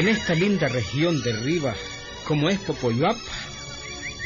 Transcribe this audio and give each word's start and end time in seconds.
En 0.00 0.08
esta 0.08 0.32
linda 0.32 0.66
región 0.66 1.20
de 1.20 1.30
arriba, 1.30 1.74
como 2.24 2.48
es 2.48 2.58
Popoyuapa, 2.60 3.20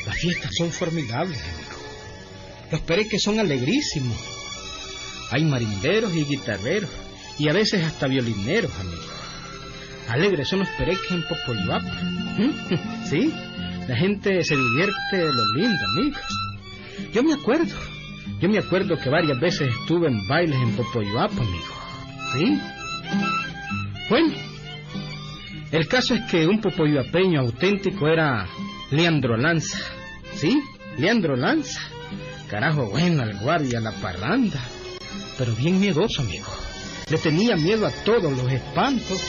las 0.06 0.16
fiestas 0.18 0.52
son 0.56 0.70
formidables, 0.70 1.36
amigo. 1.36 2.70
Los 2.70 2.80
pereques 2.82 3.20
son 3.20 3.40
alegrísimos. 3.40 4.16
Hay 5.32 5.42
marinderos 5.42 6.14
y 6.14 6.26
guitarreros, 6.26 6.90
y 7.40 7.48
a 7.48 7.52
veces 7.52 7.82
hasta 7.82 8.06
violineros, 8.06 8.70
amigo. 8.78 9.02
Alegres 10.10 10.46
son 10.46 10.60
los 10.60 10.68
pereques 10.78 11.10
en 11.10 11.24
Popoyuapa. 11.24 11.90
¿Sí? 13.10 13.34
La 13.88 13.96
gente 13.96 14.44
se 14.44 14.54
divierte 14.54 15.16
de 15.16 15.32
lo 15.32 15.44
lindo, 15.56 15.84
amigo. 15.96 16.18
Yo 17.12 17.24
me 17.24 17.32
acuerdo, 17.32 17.74
yo 18.40 18.48
me 18.48 18.58
acuerdo 18.58 18.96
que 18.96 19.10
varias 19.10 19.40
veces 19.40 19.74
estuve 19.80 20.06
en 20.06 20.28
bailes 20.28 20.56
en 20.56 20.76
Popoyuapa, 20.76 21.34
amigo. 21.34 21.74
¿Sí? 22.32 22.60
Bueno, 24.08 24.53
el 25.74 25.88
caso 25.88 26.14
es 26.14 26.22
que 26.30 26.46
un 26.46 26.60
popoyuapeño 26.60 27.40
auténtico 27.40 28.06
era 28.06 28.46
Leandro 28.92 29.36
Lanza. 29.36 29.78
¿Sí? 30.36 30.62
Leandro 30.98 31.34
Lanza. 31.34 31.80
Carajo 32.48 32.90
bueno 32.90 33.24
al 33.24 33.36
guardia, 33.40 33.80
la 33.80 33.90
parranda. 33.90 34.60
Pero 35.36 35.52
bien 35.56 35.80
miedoso, 35.80 36.22
amigo. 36.22 36.46
Le 37.10 37.18
tenía 37.18 37.56
miedo 37.56 37.86
a 37.86 37.90
todos 37.90 38.32
los 38.36 38.52
espantos. 38.52 39.20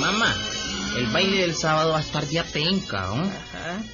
Mamá, 0.00 0.34
el 0.98 1.06
baile 1.06 1.36
del 1.42 1.54
sábado 1.54 1.92
va 1.92 1.98
a 1.98 2.02
estar 2.02 2.28
ya 2.28 2.42
penca, 2.42 3.06
¿no? 3.14 3.30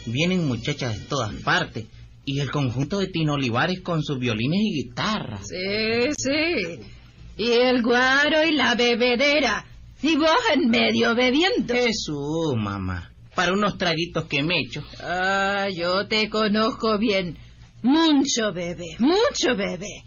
Vienen 0.07 0.49
muchachas 0.49 0.99
de 0.99 1.05
todas 1.05 1.35
partes. 1.43 1.85
Y 2.25 2.41
el 2.41 2.51
conjunto 2.51 2.99
de 2.99 3.09
Tino 3.09 3.35
Olivares 3.35 3.81
con 3.81 4.03
sus 4.03 4.19
violines 4.19 4.61
y 4.63 4.85
guitarras. 4.85 5.49
Sí, 5.49 6.13
sí. 6.17 6.81
Y 7.37 7.53
el 7.53 7.83
guaro 7.83 8.45
y 8.45 8.53
la 8.53 8.75
bebedera. 8.75 9.65
Y 10.03 10.17
vos 10.17 10.39
en 10.55 10.69
medio 10.71 11.15
bebiendo. 11.15 11.75
Jesús, 11.75 12.55
mamá. 12.57 13.11
Para 13.35 13.53
unos 13.53 13.79
traguitos 13.79 14.25
que 14.25 14.43
me 14.43 14.61
echo. 14.61 14.83
Ah, 15.03 15.69
yo 15.75 16.07
te 16.07 16.29
conozco 16.29 16.99
bien. 16.99 17.39
Mucho 17.83 18.53
bebé, 18.53 18.97
mucho 18.99 19.57
bebé. 19.57 20.05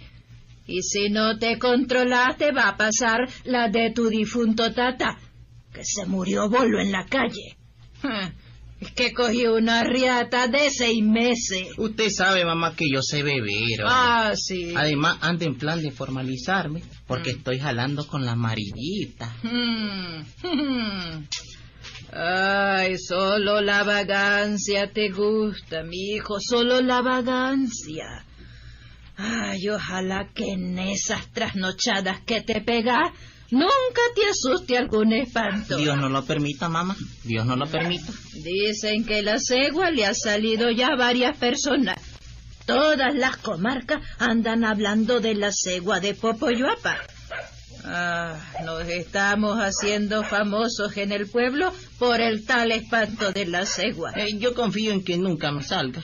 Y 0.67 0.81
si 0.81 1.09
no 1.09 1.37
te 1.39 1.57
controlaste 1.57 2.51
va 2.51 2.69
a 2.69 2.77
pasar 2.77 3.27
la 3.45 3.69
de 3.69 3.91
tu 3.91 4.07
difunto 4.07 4.71
tata, 4.73 5.17
que 5.73 5.83
se 5.83 6.05
murió 6.05 6.49
bolo 6.49 6.79
en 6.79 6.91
la 6.91 7.05
calle. 7.05 7.57
Es 8.83 8.91
que 8.91 9.13
cogí 9.13 9.47
una 9.47 9.81
riata 9.85 10.49
de 10.49 10.69
seis 10.69 11.01
meses. 11.01 11.69
Usted 11.77 12.09
sabe, 12.09 12.43
mamá, 12.43 12.75
que 12.75 12.83
yo 12.93 13.01
sé 13.01 13.23
beber. 13.23 13.79
Ah, 13.85 14.33
sí. 14.35 14.73
Además, 14.75 15.19
ando 15.21 15.45
en 15.45 15.55
plan 15.55 15.81
de 15.81 15.89
formalizarme, 15.89 16.83
porque 17.07 17.29
estoy 17.29 17.59
jalando 17.59 18.05
con 18.05 18.25
la 18.25 18.33
amarillita. 18.33 19.33
Hmm. 19.41 20.23
Ay, 22.11 22.97
solo 22.97 23.61
la 23.61 23.83
vagancia 23.83 24.91
te 24.91 25.09
gusta, 25.11 25.83
mi 25.83 26.15
hijo, 26.15 26.35
solo 26.41 26.81
la 26.81 27.01
vagancia. 27.01 28.25
Ay, 29.15 29.69
ojalá 29.69 30.27
que 30.35 30.51
en 30.51 30.77
esas 30.77 31.31
trasnochadas 31.31 32.19
que 32.25 32.41
te 32.41 32.59
pegas 32.59 33.11
nunca 33.53 34.01
te 34.15 34.21
asuste 34.29 34.77
algún 34.77 35.13
espanto. 35.13 35.77
Dios 35.77 35.97
no 35.97 36.09
lo 36.09 36.25
permita, 36.25 36.67
mamá. 36.69 36.95
Dios 37.23 37.45
no 37.45 37.55
lo 37.55 37.65
permita. 37.67 38.11
Dicen 38.33 39.05
que 39.05 39.21
la 39.21 39.39
cegua 39.39 39.91
le 39.91 40.05
ha 40.05 40.13
salido 40.13 40.71
ya 40.71 40.89
a 40.89 40.95
varias 40.95 41.37
personas. 41.37 41.97
Todas 42.65 43.13
las 43.13 43.37
comarcas 43.37 44.01
andan 44.19 44.63
hablando 44.63 45.19
de 45.19 45.35
la 45.35 45.51
cegua 45.51 45.99
de 45.99 46.13
Popoyuapa. 46.13 46.97
Ah, 47.85 48.39
nos 48.63 48.87
estamos 48.87 49.57
haciendo 49.57 50.23
famosos 50.23 50.95
en 50.95 51.11
el 51.11 51.27
pueblo 51.27 51.73
por 51.99 52.21
el 52.21 52.45
tal 52.45 52.71
espanto 52.71 53.33
de 53.33 53.45
la 53.45 53.65
cegua. 53.65 54.13
Eh, 54.15 54.37
yo 54.39 54.53
confío 54.53 54.93
en 54.93 55.03
que 55.03 55.17
nunca 55.17 55.51
me 55.51 55.63
salga, 55.63 56.01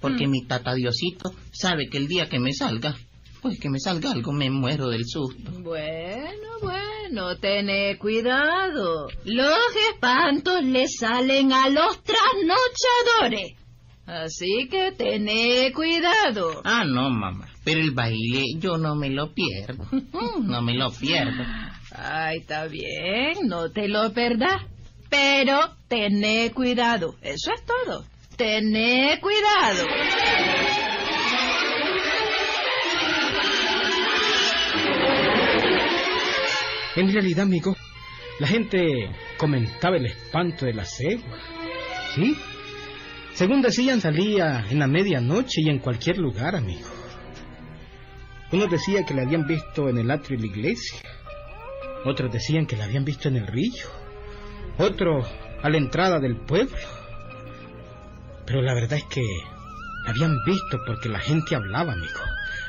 porque 0.00 0.26
mi 0.26 0.44
tata 0.44 0.74
Diosito 0.74 1.32
sabe 1.52 1.88
que 1.88 1.98
el 1.98 2.08
día 2.08 2.28
que 2.28 2.40
me 2.40 2.52
salga, 2.52 2.96
pues 3.40 3.60
que 3.60 3.70
me 3.70 3.78
salga 3.78 4.10
algo, 4.10 4.32
me 4.32 4.50
muero 4.50 4.88
del 4.88 5.04
susto. 5.06 5.52
Bueno, 5.52 6.48
bueno, 6.60 6.89
tené 7.40 7.98
cuidado. 7.98 9.08
Los 9.24 9.58
espantos 9.92 10.62
le 10.64 10.86
salen 10.88 11.52
a 11.52 11.68
los 11.68 12.02
trasnochadores. 12.02 13.56
Así 14.06 14.68
que 14.68 14.92
tené 14.92 15.72
cuidado. 15.72 16.62
Ah, 16.64 16.84
no, 16.84 17.10
mamá. 17.10 17.48
Pero 17.64 17.80
el 17.80 17.92
baile 17.92 18.44
yo 18.58 18.76
no 18.76 18.94
me 18.94 19.10
lo 19.10 19.32
pierdo. 19.32 19.84
No 20.42 20.62
me 20.62 20.74
lo 20.74 20.90
pierdo. 20.90 21.44
Ay, 21.92 22.38
está 22.38 22.66
bien, 22.66 23.46
no 23.46 23.70
te 23.70 23.88
lo 23.88 24.12
perdas. 24.12 24.62
Pero 25.08 25.58
tené 25.88 26.50
cuidado. 26.52 27.16
Eso 27.22 27.52
es 27.52 27.64
todo. 27.64 28.04
Tené 28.36 29.20
cuidado. 29.20 29.86
En 37.00 37.10
realidad, 37.10 37.44
amigo, 37.44 37.74
la 38.40 38.46
gente 38.46 39.10
comentaba 39.38 39.96
el 39.96 40.04
espanto 40.04 40.66
de 40.66 40.74
la 40.74 40.84
cegua. 40.84 41.38
¿Sí? 42.14 42.36
Según 43.32 43.62
decían, 43.62 44.02
salía 44.02 44.66
en 44.68 44.80
la 44.80 44.86
medianoche 44.86 45.62
y 45.62 45.70
en 45.70 45.78
cualquier 45.78 46.18
lugar, 46.18 46.54
amigo. 46.54 46.90
Unos 48.52 48.70
decían 48.70 49.06
que 49.06 49.14
la 49.14 49.22
habían 49.22 49.46
visto 49.46 49.88
en 49.88 49.96
el 49.96 50.10
atrio 50.10 50.38
de 50.38 50.46
la 50.46 50.52
iglesia. 50.52 51.00
Otros 52.04 52.30
decían 52.30 52.66
que 52.66 52.76
la 52.76 52.84
habían 52.84 53.06
visto 53.06 53.28
en 53.28 53.36
el 53.36 53.46
río. 53.46 53.86
Otros 54.76 55.26
a 55.62 55.70
la 55.70 55.78
entrada 55.78 56.18
del 56.20 56.36
pueblo. 56.36 56.76
Pero 58.44 58.60
la 58.60 58.74
verdad 58.74 58.98
es 58.98 59.04
que 59.04 59.22
la 60.04 60.10
habían 60.10 60.36
visto 60.44 60.78
porque 60.86 61.08
la 61.08 61.20
gente 61.20 61.54
hablaba, 61.56 61.94
amigo. 61.94 62.20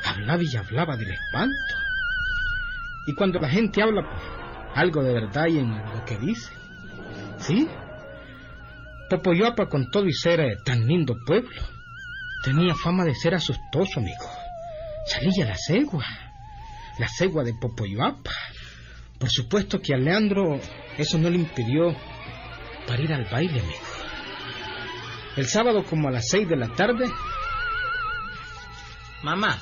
Hablaba 0.05 0.41
y 0.41 0.55
hablaba 0.55 0.95
del 0.95 1.11
espanto. 1.11 1.80
Y 3.07 3.15
cuando 3.15 3.39
la 3.39 3.49
gente 3.49 3.81
habla, 3.81 4.03
pues, 4.03 4.41
algo 4.75 5.03
de 5.03 5.13
verdad 5.13 5.47
y 5.47 5.59
en 5.59 5.69
lo 5.69 6.05
que 6.05 6.17
dice. 6.17 6.51
¿Sí? 7.39 7.67
Popoyuapa, 9.09 9.67
con 9.67 9.89
todo 9.91 10.05
y 10.05 10.13
ser 10.13 10.39
eh, 10.39 10.57
tan 10.63 10.87
lindo 10.87 11.17
pueblo, 11.25 11.61
tenía 12.43 12.73
fama 12.75 13.03
de 13.03 13.15
ser 13.15 13.35
asustoso, 13.35 13.99
amigo. 13.99 14.25
Salía 15.05 15.45
la 15.45 15.57
cegua, 15.57 16.05
la 16.97 17.07
cegua 17.07 17.43
de 17.43 17.53
Popoyuapa. 17.53 18.31
Por 19.19 19.29
supuesto 19.29 19.79
que 19.79 19.93
a 19.93 19.97
Leandro 19.97 20.59
eso 20.97 21.17
no 21.17 21.29
le 21.29 21.35
impidió 21.35 21.95
para 22.87 23.01
ir 23.01 23.13
al 23.13 23.25
baile, 23.25 23.59
amigo. 23.59 23.79
El 25.35 25.47
sábado 25.47 25.83
como 25.83 26.07
a 26.07 26.11
las 26.11 26.27
seis 26.27 26.47
de 26.47 26.55
la 26.55 26.69
tarde. 26.69 27.11
Mamá, 29.23 29.59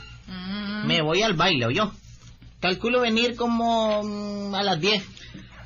me 0.85 1.01
voy 1.01 1.21
al 1.21 1.33
baile, 1.33 1.66
¿o 1.66 1.71
yo? 1.71 1.91
Calculo 2.59 3.02
venir 3.02 3.36
como 3.36 4.03
mm, 4.03 4.53
a 4.56 4.64
las 4.64 4.80
diez. 4.80 5.03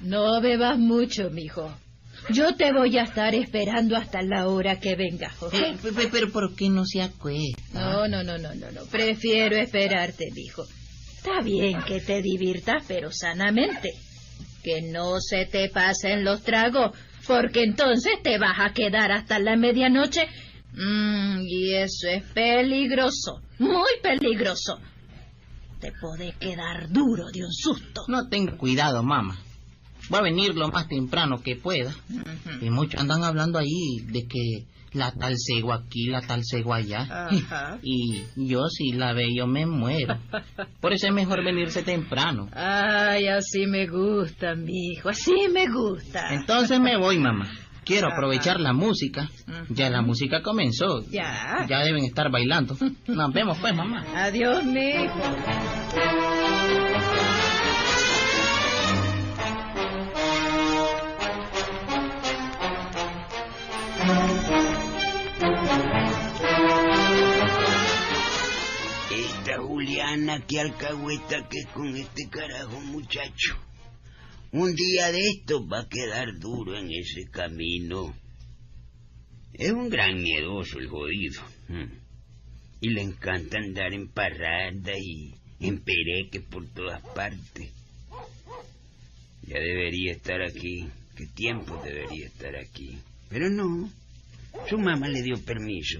No 0.01 0.41
bebas 0.41 0.77
mucho, 0.77 1.29
mijo. 1.31 1.71
Yo 2.29 2.55
te 2.55 2.71
voy 2.71 2.97
a 2.97 3.03
estar 3.03 3.35
esperando 3.35 3.97
hasta 3.97 4.21
la 4.21 4.47
hora 4.47 4.79
que 4.79 4.95
vengas, 4.95 5.33
¿ok? 5.41 5.53
Eh, 5.53 5.75
pe- 5.81 5.91
pe- 5.91 6.07
pero 6.11 6.31
¿por 6.31 6.55
qué 6.55 6.69
no 6.69 6.85
se 6.85 7.01
acuesta? 7.01 7.61
No, 7.73 8.07
no, 8.07 8.23
no, 8.23 8.37
no, 8.37 8.53
no, 8.55 8.71
no. 8.71 8.85
Prefiero 8.85 9.57
esperarte, 9.57 10.25
mijo. 10.33 10.63
Está 11.17 11.41
bien 11.41 11.81
que 11.83 11.99
te 11.99 12.21
divirtas, 12.21 12.83
pero 12.87 13.11
sanamente. 13.11 13.89
Que 14.63 14.81
no 14.81 15.19
se 15.19 15.45
te 15.45 15.67
pasen 15.69 16.23
los 16.23 16.43
tragos, 16.43 16.91
porque 17.27 17.63
entonces 17.63 18.13
te 18.23 18.37
vas 18.37 18.57
a 18.59 18.73
quedar 18.73 19.11
hasta 19.11 19.39
la 19.39 19.57
medianoche. 19.57 20.27
Mm, 20.73 21.41
y 21.45 21.73
eso 21.75 22.07
es 22.07 22.23
peligroso, 22.33 23.41
muy 23.59 23.89
peligroso. 24.01 24.79
Te 25.83 25.91
puede 25.91 26.31
quedar 26.39 26.89
duro 26.89 27.25
de 27.29 27.43
un 27.43 27.51
susto. 27.51 28.03
No 28.07 28.29
tenga 28.29 28.55
cuidado, 28.55 29.03
mamá. 29.03 29.37
Voy 30.09 30.19
a 30.19 30.21
venir 30.21 30.55
lo 30.55 30.69
más 30.69 30.87
temprano 30.87 31.41
que 31.43 31.57
pueda. 31.57 31.93
Y 32.61 32.69
muchos 32.69 33.01
andan 33.01 33.21
hablando 33.25 33.59
ahí 33.59 33.97
de 34.05 34.25
que 34.25 34.65
la 34.93 35.11
tal 35.11 35.35
cegua 35.37 35.83
aquí, 35.83 36.05
la 36.05 36.21
tal 36.21 36.39
cegua 36.49 36.77
allá. 36.77 37.01
Ajá. 37.01 37.79
Y 37.83 38.23
yo 38.37 38.61
si 38.69 38.93
la 38.93 39.11
veo 39.11 39.45
me 39.45 39.65
muero. 39.65 40.17
Por 40.79 40.93
eso 40.93 41.07
es 41.07 41.13
mejor 41.13 41.43
venirse 41.43 41.83
temprano. 41.83 42.47
Ay, 42.53 43.27
así 43.27 43.67
me 43.67 43.85
gusta, 43.85 44.55
mijo, 44.55 45.09
así 45.09 45.49
me 45.51 45.67
gusta. 45.67 46.33
Entonces 46.33 46.79
me 46.79 46.95
voy, 46.97 47.19
mamá. 47.19 47.51
Quiero 47.85 48.07
Ajá. 48.07 48.15
aprovechar 48.15 48.59
la 48.59 48.73
música. 48.73 49.29
Ya 49.69 49.89
la 49.89 50.01
música 50.01 50.41
comenzó. 50.41 51.01
Ya. 51.09 51.65
Ya 51.67 51.79
deben 51.83 52.05
estar 52.05 52.29
bailando. 52.31 52.75
Nos 53.07 53.33
vemos 53.33 53.57
pues, 53.59 53.75
mamá. 53.75 54.05
Adiós, 54.15 54.63
mijo. 54.63 55.19
Esta 69.11 69.57
Juliana 69.61 69.63
Juliana, 69.83 70.39
qué 70.47 70.59
alcahueta 70.61 71.47
que 71.49 71.59
es 71.59 71.67
con 71.67 71.95
este 71.95 72.29
carajo 72.29 72.79
muchacho. 72.79 73.57
Un 74.53 74.75
día 74.75 75.11
de 75.11 75.29
esto 75.29 75.67
va 75.67 75.79
a 75.79 75.89
quedar 75.89 76.37
duro 76.37 76.77
en 76.77 76.91
ese 76.91 77.27
camino. 77.31 78.15
Es 79.51 79.71
un 79.71 79.89
gran 79.89 80.21
miedoso 80.21 80.77
el 80.77 80.89
jodido. 80.89 81.41
Mm. 81.69 81.91
Y 82.81 82.89
le 82.89 83.01
encanta 83.01 83.57
andar 83.57 83.91
en 83.93 84.09
parranda 84.09 84.91
y 84.95 85.33
en 85.59 85.79
pereque 85.79 86.39
por 86.41 86.67
todas 86.67 87.01
partes. 87.15 87.71
Ya 89.47 89.59
debería 89.59 90.11
estar 90.11 90.39
aquí. 90.43 90.87
¿Qué 91.15 91.25
tiempo 91.33 91.81
debería 91.83 92.27
estar 92.27 92.55
aquí? 92.55 92.99
Pero 93.29 93.49
no. 93.49 93.91
Su 94.69 94.77
mamá 94.77 95.07
le 95.07 95.23
dio 95.23 95.43
permiso. 95.43 95.99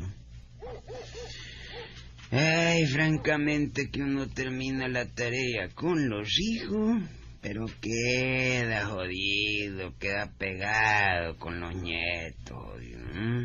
Ay, 2.30 2.86
francamente 2.86 3.90
que 3.90 4.02
uno 4.04 4.30
termina 4.30 4.88
la 4.88 5.08
tarea 5.08 5.70
con 5.74 6.08
los 6.08 6.30
hijos, 6.40 7.02
pero 7.44 7.66
queda 7.82 8.86
jodido, 8.86 9.94
queda 10.00 10.32
pegado 10.40 11.38
con 11.38 11.60
los 11.60 11.76
nietos. 11.76 12.82
¿eh? 12.82 13.44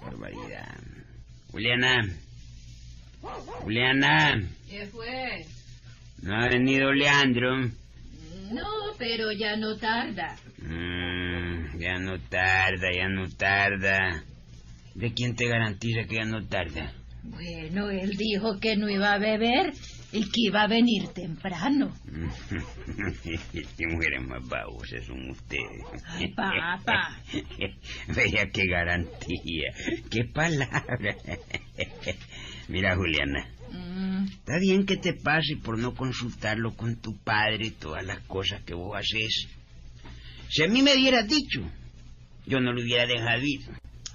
Barbaridad. 0.00 0.78
Juliana. 1.50 2.08
Juliana. 3.60 4.48
¿Qué 4.68 4.86
fue? 4.86 5.44
¿No 6.22 6.34
ha 6.34 6.48
venido 6.48 6.90
Leandro? 6.92 7.66
No, 8.50 8.94
pero 8.98 9.30
ya 9.32 9.56
no 9.56 9.76
tarda. 9.76 10.34
Mm, 10.56 11.78
ya 11.78 11.98
no 11.98 12.18
tarda, 12.18 12.90
ya 12.96 13.08
no 13.08 13.28
tarda. 13.28 14.24
¿De 14.94 15.12
quién 15.12 15.36
te 15.36 15.48
garantiza 15.48 16.08
que 16.08 16.16
ya 16.16 16.24
no 16.24 16.46
tarda? 16.46 16.94
Bueno, 17.24 17.90
él 17.90 18.10
dijo 18.16 18.58
que 18.58 18.76
no 18.76 18.88
iba 18.88 19.12
a 19.12 19.18
beber 19.18 19.74
y 20.12 20.22
que 20.24 20.40
iba 20.48 20.62
a 20.62 20.68
venir 20.68 21.08
temprano. 21.08 21.92
Qué 23.76 23.86
mujeres 23.86 24.22
más 24.26 24.46
babosas 24.48 25.04
son 25.04 25.30
ustedes. 25.30 25.82
Ay, 26.06 26.28
papá. 26.34 27.18
Vea 28.08 28.50
qué 28.52 28.66
garantía, 28.66 29.72
qué 30.10 30.24
palabra. 30.24 31.16
Mira, 32.68 32.96
Juliana, 32.96 33.48
Mm, 33.72 34.24
está 34.24 34.58
bien 34.58 34.84
que 34.84 34.96
te 34.96 35.14
pase 35.14 35.56
por 35.56 35.78
no 35.78 35.94
consultarlo 35.94 36.74
con 36.76 36.96
tu 36.96 37.16
padre 37.16 37.70
todas 37.70 38.04
las 38.04 38.20
cosas 38.26 38.62
que 38.64 38.74
vos 38.74 38.94
haces. 38.96 39.48
Si 40.50 40.62
a 40.62 40.68
mí 40.68 40.82
me 40.82 40.94
hubieras 40.94 41.26
dicho, 41.26 41.62
yo 42.46 42.60
no 42.60 42.72
lo 42.72 42.82
hubiera 42.82 43.06
dejado 43.06 43.42
ir. 43.42 43.60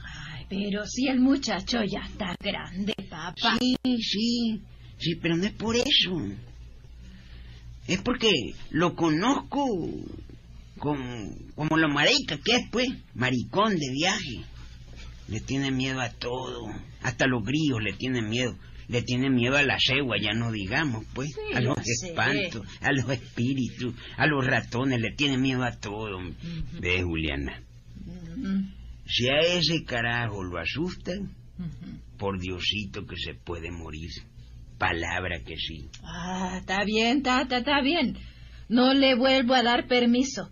Ay, 0.04 0.46
pero 0.48 0.86
si 0.86 1.08
el 1.08 1.20
muchacho 1.20 1.84
ya 1.84 2.02
está 2.02 2.36
grande, 2.40 2.94
papá. 3.10 3.58
Sí, 3.60 3.76
sí, 4.00 4.62
sí, 5.00 5.16
pero 5.16 5.36
no 5.38 5.46
es 5.46 5.54
por 5.54 5.76
eso. 5.76 6.22
Es 7.88 8.02
porque 8.02 8.32
lo 8.70 8.96
conozco 8.96 9.66
como, 10.78 11.36
como 11.56 11.78
lo 11.78 11.88
marica 11.90 12.38
que 12.44 12.56
es, 12.58 12.70
pues, 12.72 12.88
maricón 13.16 13.76
de 13.76 13.90
viaje. 13.94 14.42
Le 15.30 15.40
tiene 15.42 15.72
miedo 15.72 16.00
a 16.00 16.10
todo, 16.10 16.68
hasta 17.02 17.28
los 17.28 17.44
grillos 17.44 17.82
le 17.84 17.94
tienen 17.94 18.30
miedo. 18.30 18.58
Le 18.90 19.02
tiene 19.02 19.30
miedo 19.30 19.58
a 19.58 19.64
la 19.64 19.78
cegua, 19.80 20.16
ya 20.18 20.32
no 20.34 20.50
digamos, 20.52 21.04
pues, 21.14 21.30
Sí, 21.34 21.54
a 21.54 21.60
los 21.60 21.76
sé. 21.84 22.08
espantos, 22.08 22.66
a 22.80 22.92
los 22.94 23.10
espíritus, 23.10 23.94
a 24.16 24.26
los 24.28 24.46
ratones, 24.46 25.02
le 25.02 25.12
tiene 25.12 25.38
miedo 25.38 25.64
a 25.64 25.72
todo. 25.78 26.20
Ve, 26.80 27.04
Juliana, 27.04 27.62
si 29.06 29.28
a 29.28 29.40
ese 29.40 29.84
carajo 29.84 30.42
lo 30.44 30.58
asustan, 30.60 31.34
por 32.18 32.40
Diosito 32.40 33.06
que 33.06 33.18
se 33.18 33.34
puede 33.34 33.72
morir. 33.72 34.10
Palabra 34.78 35.40
que 35.46 35.56
sí. 35.58 35.90
Ah, 36.04 36.58
está 36.60 36.84
bien, 36.84 37.24
tata, 37.24 37.58
está 37.58 37.82
bien. 37.82 38.18
No 38.70 38.94
le 38.94 39.16
vuelvo 39.16 39.54
a 39.54 39.64
dar 39.64 39.88
permiso. 39.88 40.52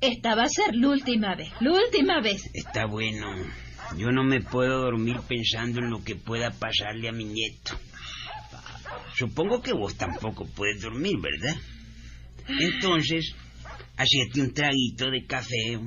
Esta 0.00 0.34
va 0.34 0.42
a 0.42 0.48
ser 0.48 0.74
la 0.74 0.88
última 0.88 1.34
vez, 1.34 1.50
la 1.60 1.72
última 1.72 2.20
vez. 2.20 2.42
Está 2.52 2.86
bueno. 2.86 3.26
Yo 3.96 4.10
no 4.10 4.24
me 4.24 4.40
puedo 4.40 4.80
dormir 4.80 5.16
pensando 5.28 5.80
en 5.80 5.90
lo 5.90 6.02
que 6.02 6.16
pueda 6.16 6.50
pasarle 6.50 7.08
a 7.08 7.12
mi 7.12 7.24
nieto. 7.24 7.78
Supongo 9.16 9.62
que 9.62 9.72
vos 9.72 9.96
tampoco 9.96 10.46
puedes 10.46 10.80
dormir, 10.82 11.16
¿verdad? 11.20 11.56
Entonces, 12.48 13.34
hacete 13.96 14.40
un 14.40 14.52
traguito 14.52 15.10
de 15.10 15.24
café, 15.24 15.78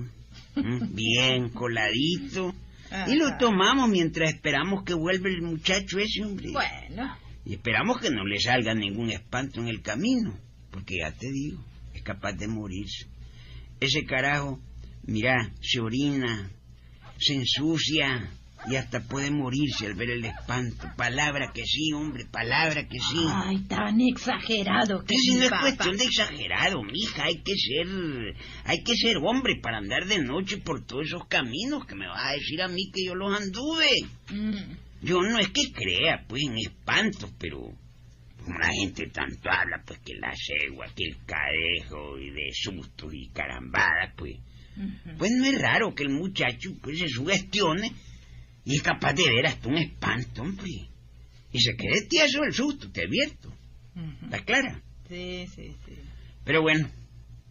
bien 0.56 1.50
coladito, 1.50 2.54
y 3.07 3.16
lo 3.16 3.38
tomamos 3.38 3.89
mientras 3.89 4.34
esperamos 4.34 4.84
que 4.84 4.94
vuelva 4.94 5.30
el 5.30 5.42
muchacho 5.42 6.00
ese, 6.00 6.24
hombre. 6.24 6.50
Bueno, 6.51 7.18
Y 7.48 7.54
esperamos 7.54 8.02
que 8.02 8.10
no 8.10 8.26
le 8.26 8.40
salga 8.42 8.74
ningún 8.74 9.10
espanto 9.10 9.62
en 9.62 9.70
el 9.70 9.82
camino, 9.82 10.38
porque 10.70 10.98
ya 11.00 11.14
te 11.14 11.32
digo, 11.32 11.64
es 11.94 12.04
capaz 12.04 12.34
de 12.34 12.50
morirse. 12.50 13.08
Ese 13.80 14.04
carajo, 14.04 14.60
mira, 15.04 15.54
se 15.62 15.80
orina, 15.80 16.52
se 17.18 17.36
ensucia 17.36 18.30
y 18.70 18.76
hasta 18.76 19.00
puede 19.00 19.32
morirse 19.32 19.86
al 19.86 19.94
ver 19.94 20.10
el 20.10 20.26
espanto. 20.26 20.90
Palabra 20.98 21.54
que 21.54 21.64
sí, 21.64 21.94
hombre, 21.94 22.26
palabra 22.26 22.86
que 22.86 23.00
sí. 23.00 23.26
ay, 23.30 23.60
tan 23.60 24.02
exagerado 24.02 25.06
que 25.06 25.16
si 25.16 25.36
no 25.36 25.44
es 25.44 25.52
cuestión 25.52 25.96
de 25.96 26.04
exagerado, 26.04 26.84
mija, 26.84 27.24
hay 27.24 27.42
que 27.44 27.54
ser, 27.56 27.88
hay 28.66 28.84
que 28.84 28.96
ser 28.98 29.18
hombre 29.24 29.56
para 29.62 29.78
andar 29.78 30.06
de 30.06 30.20
noche 30.22 30.58
por 30.58 30.86
todos 30.86 31.06
esos 31.08 31.28
caminos 31.28 31.86
que 31.86 31.96
me 31.96 32.08
vas 32.08 32.26
a 32.26 32.34
decir 32.34 32.62
a 32.62 32.68
mí 32.68 32.92
que 32.92 33.06
yo 33.06 33.16
los 33.16 33.34
anduve. 33.40 33.90
Mm, 34.32 34.87
Yo 35.02 35.22
no 35.22 35.40
es 35.40 35.50
que 35.50 35.72
crea, 35.72 36.26
pues, 36.28 36.44
en 36.44 36.58
espantos, 36.58 37.32
pero 37.40 37.60
como 38.44 38.60
la 38.60 38.72
gente 38.72 39.08
tanto 39.08 39.50
habla, 39.50 39.84
pues, 39.86 40.00
que 40.00 40.16
la 40.16 40.34
cegua, 40.36 40.88
que 40.96 41.04
el 41.06 41.18
cadejo, 41.26 42.18
y 42.18 42.32
de 42.32 42.50
sustos 42.54 43.14
y 43.14 43.30
carambadas, 43.30 44.14
pues, 44.16 44.38
pues 45.18 45.32
no 45.32 45.46
es 45.46 45.62
raro 45.62 45.94
que 45.94 46.04
el 46.04 46.10
muchacho, 46.10 46.72
pues, 46.82 47.00
se 47.00 47.08
sugestione 47.08 47.92
y 48.64 48.76
es 48.76 48.82
capaz 48.82 49.14
de 49.14 49.24
ver 49.24 49.48
hasta 49.48 49.68
un 49.68 49.78
espanto, 49.78 50.42
hombre. 50.42 50.89
Y 51.51 51.60
se 51.60 51.75
quede 51.75 52.08
tieso 52.10 52.44
el 52.44 52.54
susto, 52.54 52.92
te 52.92 53.06
advierto. 53.06 53.50
Ujú. 53.96 54.25
¿Está 54.25 54.44
clara? 54.44 54.82
Sí, 55.08 55.48
sí, 55.56 55.75
sí. 55.86 55.94
Pero 56.44 56.62
bueno, 56.62 56.89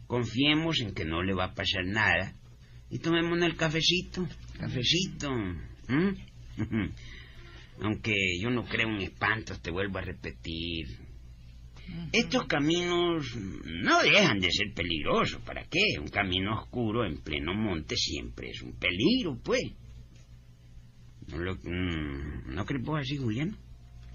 confiemos 0.07 0.81
en 0.81 0.95
que 0.95 1.05
no 1.05 1.23
le 1.23 1.35
va 1.35 1.47
a 1.47 1.55
pasar 1.55 1.85
nada. 1.87 2.35
Y 2.91 2.99
tomémonos 2.99 3.45
el 3.47 3.57
cafecito, 3.57 4.27
cafecito. 4.59 5.29
Aunque 7.81 8.15
yo 8.41 8.51
no 8.51 8.65
creo 8.65 8.89
en 8.89 9.03
espantos, 9.03 9.61
te 9.61 9.71
vuelvo 9.71 9.99
a 9.99 10.03
repetir. 10.03 10.87
Estos 12.13 12.47
caminos 12.47 13.37
no 13.65 14.03
dejan 14.03 14.41
de 14.41 14.51
ser 14.51 14.73
peligrosos. 14.75 15.41
¿Para 15.43 15.65
qué? 15.65 16.01
Un 16.01 16.09
camino 16.09 16.59
oscuro 16.59 17.05
en 17.07 17.23
pleno 17.23 17.55
monte 17.55 17.97
siempre 17.97 18.51
es 18.51 18.63
un 18.63 18.73
peligro, 18.79 19.39
pues. 19.43 19.63
¿No, 21.29 21.39
lo, 21.39 21.55
mm, 21.57 22.55
¿no 22.55 22.65
crees 22.65 22.85
vos 22.85 23.01
así, 23.01 23.17
Julián? 23.17 23.57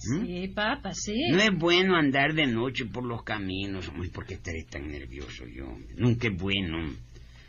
¿Mm? 0.03 0.25
Sí, 0.25 0.47
papá, 0.49 0.93
sí. 0.93 1.15
No 1.29 1.39
es 1.39 1.51
bueno 1.57 1.95
andar 1.95 2.33
de 2.33 2.47
noche 2.47 2.85
por 2.85 3.05
los 3.05 3.23
caminos. 3.23 3.91
Uy, 3.97 4.09
¿por 4.09 4.25
qué 4.25 4.35
estaré 4.35 4.63
tan 4.63 4.87
nervioso 4.87 5.45
yo? 5.45 5.65
Nunca 5.95 6.27
es 6.27 6.37
bueno. 6.37 6.95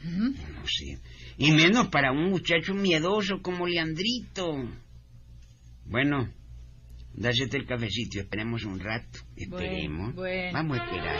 No 0.04 0.66
sé. 0.66 0.98
Y 1.38 1.52
menos 1.52 1.88
para 1.88 2.12
un 2.12 2.30
muchacho 2.30 2.74
miedoso 2.74 3.40
como 3.40 3.66
Leandrito. 3.66 4.68
Bueno, 5.92 6.26
dásete 7.12 7.58
el 7.58 7.66
cafecito. 7.66 8.20
Esperemos 8.20 8.64
un 8.64 8.80
rato. 8.80 9.18
Esperemos. 9.36 10.14
bueno. 10.14 10.52
Vamos 10.54 10.78
a 10.78 10.84
esperar. 10.84 11.16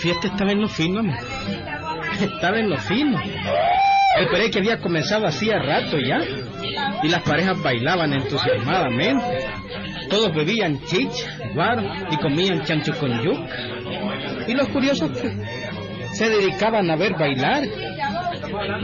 Fiesta 0.00 0.28
estaba 0.28 0.52
en 0.52 0.60
lo 0.60 0.68
fino. 0.68 1.02
Estaba 2.20 2.58
en 2.58 2.68
lo 2.68 2.76
fino. 2.78 3.18
El 4.18 4.28
pereque 4.28 4.58
había 4.58 4.78
comenzado 4.78 5.26
hacía 5.26 5.58
rato 5.58 5.98
ya. 5.98 6.18
Y 7.02 7.08
las 7.08 7.22
parejas 7.22 7.62
bailaban 7.62 8.12
entusiasmadamente. 8.12 9.46
Todos 10.10 10.34
bebían 10.34 10.82
chicha, 10.84 11.38
guaro 11.54 11.82
y 12.10 12.16
comían 12.16 12.64
chancho 12.64 12.92
con 12.98 13.22
yuca. 13.22 13.56
Y 14.48 14.54
los 14.54 14.68
curiosos 14.68 15.10
se 16.12 16.28
dedicaban 16.28 16.90
a 16.90 16.96
ver 16.96 17.14
bailar. 17.14 17.62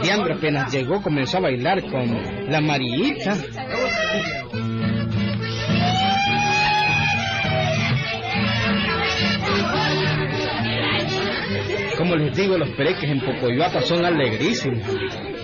Leandro 0.02 0.34
apenas 0.34 0.72
llegó, 0.72 1.02
comenzó 1.02 1.38
a 1.38 1.40
bailar 1.40 1.82
con 1.90 2.50
la 2.50 2.60
Mariita. 2.60 3.36
Como 11.96 12.14
les 12.16 12.36
digo, 12.36 12.58
los 12.58 12.70
pereques 12.70 13.08
en 13.10 13.20
Pocoyoapa 13.20 13.80
son 13.82 14.04
alegrísimos, 14.04 14.82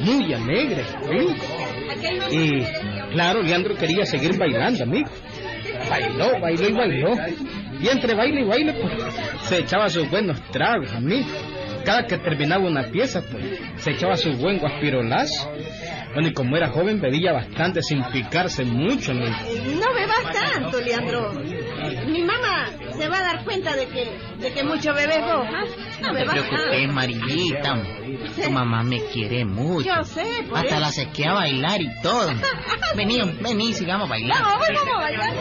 muy 0.01 0.33
alegres. 0.35 0.87
Y 2.31 2.63
claro, 3.13 3.43
Leandro 3.43 3.75
quería 3.77 4.05
seguir 4.05 4.37
bailando, 4.37 4.85
amigo. 4.85 5.09
Bailó, 5.89 6.41
bailó 6.41 6.69
y 6.69 6.73
bailó. 6.73 7.15
Y 7.81 7.89
entre 7.89 8.15
baile 8.15 8.43
y 8.43 8.45
baile, 8.45 8.75
pues, 8.75 8.93
se 9.43 9.59
echaba 9.59 9.89
sus 9.89 10.09
buenos 10.11 10.41
tragos, 10.51 10.93
amigo. 10.93 11.29
Cada 11.85 12.07
que 12.07 12.17
terminaba 12.19 12.65
una 12.65 12.85
pieza, 12.85 13.23
pues, 13.31 13.45
se 13.77 13.93
echaba 13.93 14.17
su 14.17 14.33
buen 14.35 14.59
guaspirolazo. 14.59 15.51
Bueno, 16.15 16.29
y 16.29 16.33
como 16.33 16.57
era 16.57 16.69
joven, 16.69 17.01
bebía 17.01 17.33
bastante 17.33 17.83
sin 17.83 18.05
picarse 18.05 18.65
mucho, 18.65 19.13
amigo. 19.13 19.35
No 19.81 19.95
bebas 19.95 20.33
tanto, 20.33 20.81
Leandro. 20.81 21.33
Mi 22.07 22.23
mamá 22.23 22.69
se 22.97 23.09
va 23.09 23.19
a 23.19 23.23
dar 23.23 23.45
cuenta 23.45 23.77
de 23.77 23.87
que, 23.87 24.19
de 24.39 24.53
que 24.53 24.65
mucho 24.65 24.93
bebés 24.95 25.21
vos. 25.21 25.47
¿ah? 25.49 25.65
No 26.01 26.13
No 26.13 26.19
te 26.19 26.25
preocupes. 26.25 26.93
Marillita. 26.93 27.83
Tu 28.43 28.51
mamá 28.51 28.83
me 28.83 29.01
quiere 29.07 29.45
mucho. 29.45 29.87
Yo 29.89 30.05
sé, 30.05 30.45
por 30.49 30.59
Hasta 30.59 30.71
eso. 30.71 30.81
la 30.81 30.91
sequé 30.93 31.27
a 31.27 31.35
bailar 31.35 31.81
y 31.81 31.89
todo. 32.03 32.31
Vení, 32.97 33.21
vení, 33.41 33.73
sigamos 33.75 34.09
bailando. 34.09 34.45
Vamos, 34.45 34.67
vamos 34.75 34.95
a 34.97 35.01
bailar. 35.01 35.33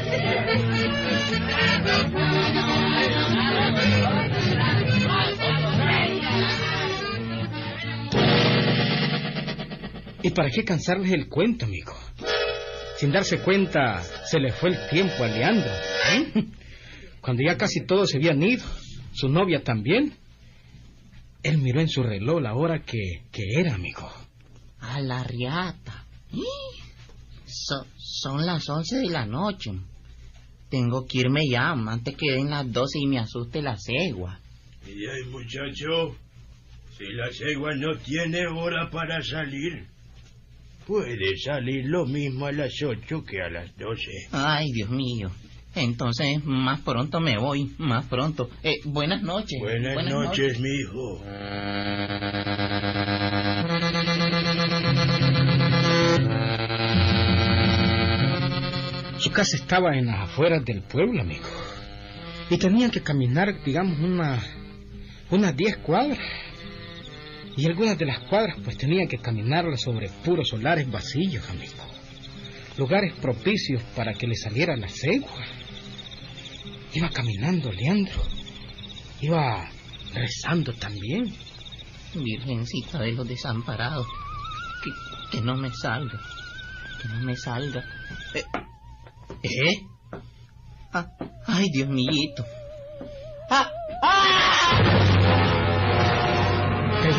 ¿Y 10.24 10.30
para 10.32 10.50
qué 10.52 10.64
cansarles 10.64 11.12
el 11.12 11.28
cuento, 11.28 11.66
amigo? 11.66 11.94
Sin 13.02 13.12
darse 13.12 13.40
cuenta, 13.40 14.04
se 14.30 14.40
le 14.40 14.52
fue 14.52 14.70
el 14.70 14.90
tiempo 14.92 15.24
a 15.24 15.28
Leandro. 15.28 15.72
¿eh? 16.14 16.46
Cuando 17.20 17.42
ya 17.44 17.58
casi 17.58 17.84
todos 17.84 18.12
se 18.12 18.18
habían 18.18 18.44
ido, 18.44 18.64
su 19.12 19.28
novia 19.28 19.64
también, 19.64 20.14
él 21.42 21.58
miró 21.58 21.82
en 21.82 21.90
su 21.90 22.04
reloj 22.04 22.40
la 22.40 22.54
hora 22.54 22.84
que, 22.84 23.24
que 23.32 23.42
era, 23.60 23.74
amigo. 23.74 24.08
A 24.82 25.02
la 25.02 25.24
riata. 25.24 26.06
So- 27.48 27.88
son 27.98 28.46
las 28.46 28.70
once 28.70 28.98
de 28.98 29.10
la 29.10 29.26
noche. 29.26 29.72
Tengo 30.70 31.08
que 31.08 31.22
irme 31.22 31.42
ya, 31.50 31.72
antes 31.72 32.16
que 32.16 32.34
den 32.34 32.52
las 32.52 32.72
doce 32.72 33.00
y 33.00 33.08
me 33.08 33.18
asuste 33.18 33.64
la 33.64 33.78
cegua. 33.80 34.40
Y 34.86 35.08
ay, 35.08 35.24
muchacho, 35.32 36.16
si 36.96 37.06
la 37.14 37.32
cegua 37.32 37.74
no 37.74 37.98
tiene 37.98 38.46
hora 38.46 38.92
para 38.92 39.24
salir, 39.24 39.88
puede 40.86 41.38
salir 41.38 41.86
lo 41.86 42.06
mismo 42.06 42.46
a 42.46 42.52
las 42.52 42.82
ocho 42.82 43.24
que 43.24 43.42
a 43.42 43.50
las 43.50 43.76
doce. 43.78 44.12
Ay, 44.32 44.72
Dios 44.74 44.90
mío. 44.90 45.32
Entonces, 45.74 46.44
más 46.44 46.82
pronto 46.82 47.22
me 47.22 47.38
voy, 47.38 47.72
más 47.78 48.06
pronto. 48.06 48.50
Eh, 48.62 48.80
buenas 48.84 49.22
noches. 49.22 49.58
Buenas, 49.60 50.06
noches, 50.06 50.60
mi 50.60 50.70
hijo. 50.70 51.24
Su 59.18 59.32
casa 59.32 59.56
estaba 59.56 59.96
en 59.96 60.08
las 60.08 60.30
afueras 60.30 60.66
del 60.66 60.82
pueblo, 60.82 61.22
amigo. 61.22 61.48
Y 62.50 62.58
tenían 62.58 62.92
que 62.92 63.02
caminar, 63.02 63.64
digamos, 63.64 63.98
una, 64.00 64.44
unas 65.30 65.56
diez 65.56 65.78
cuadras. 65.78 66.20
Y 67.58 67.66
algunas 67.66 67.98
de 67.98 68.06
las 68.06 68.20
cuadras, 68.20 68.58
pues 68.64 68.78
tenían 68.78 69.08
que 69.08 69.18
caminarlas 69.18 69.82
sobre 69.82 70.10
puros 70.24 70.50
solares 70.50 70.90
vacíos, 70.90 71.48
amigo. 71.50 71.84
Lugares 72.78 73.14
propicios 73.22 73.82
para 73.96 74.14
que 74.14 74.28
le 74.28 74.36
saliera 74.36 74.76
la 74.78 74.88
cegua. 74.88 75.46
Iba 76.94 77.10
caminando 77.10 77.72
Leandro. 77.72 78.22
Iba 79.20 79.70
rezando 80.14 80.74
también. 80.74 81.34
Virgencita 82.16 83.00
de 83.00 83.12
los 83.12 83.28
desamparados. 83.28 84.08
Que, 84.84 85.38
que 85.38 85.42
no 85.44 85.56
me 85.56 85.70
salga. 85.74 86.20
Que 87.02 87.08
no 87.10 87.20
me 87.20 87.36
salga. 87.36 87.84
Eh, 88.34 88.44
¿Eh? 89.44 89.82
Ah, 90.94 91.08
ay, 91.48 91.70
Dios 91.72 91.90
mío. 91.90 92.34
Ah, 93.50 93.70
ah. 94.04 94.41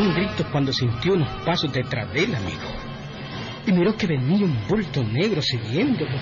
Un 0.03 0.15
grito 0.15 0.45
cuando 0.51 0.73
sintió 0.73 1.13
unos 1.13 1.29
pasos 1.45 1.73
detrás 1.73 2.13
de 2.13 2.25
él, 2.25 2.35
amigo. 2.35 2.61
Y 3.65 3.71
miró 3.71 3.97
que 3.97 4.09
venía 4.09 4.45
un 4.45 4.67
bulto 4.67 5.05
negro 5.05 5.41
siguiéndolo. 5.41 6.19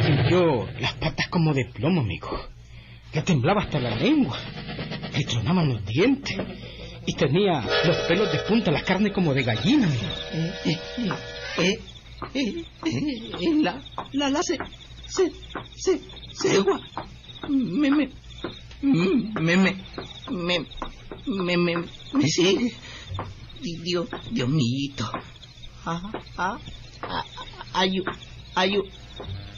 Sintió 0.00 0.66
las 0.80 0.94
patas 0.94 1.28
como 1.28 1.52
de 1.52 1.66
plomo, 1.66 2.00
amigo. 2.00 2.40
Le 3.12 3.20
temblaba 3.20 3.64
hasta 3.64 3.78
la 3.78 3.94
lengua. 3.94 4.38
Le 5.14 5.24
tronaban 5.24 5.68
los 5.68 5.84
dientes. 5.84 6.34
Y 7.04 7.12
tenía 7.12 7.60
los 7.84 7.96
pelos 8.08 8.32
de 8.32 8.38
punta, 8.48 8.70
la 8.70 8.82
carne 8.82 9.12
como 9.12 9.34
de 9.34 9.42
gallina, 9.42 9.86
amigo. 9.86 10.06
Eh, 10.64 10.78
eh, 11.58 11.78
eh, 12.34 12.64
la, 13.60 13.78
la, 14.12 14.30
la, 14.30 14.42
se, 14.42 14.56
se, 15.06 15.30
se, 15.76 16.00
cegua. 16.32 16.80
Me, 17.46 17.90
me, 17.90 18.08
me, 18.80 19.56
me, 19.56 19.76
me, 20.30 20.66
me, 21.26 21.56
me, 21.56 21.76
me, 22.12 22.28
sigue. 22.28 22.72
Di- 23.60 23.76
Dios, 23.82 24.08
Dios 24.30 24.48
mío. 24.48 25.10
Ah, 25.86 26.00
ah, 26.36 26.58
ah, 27.02 27.24
ayu, 27.74 28.02
ayu, 28.54 28.82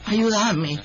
ayúdame. 0.07 0.79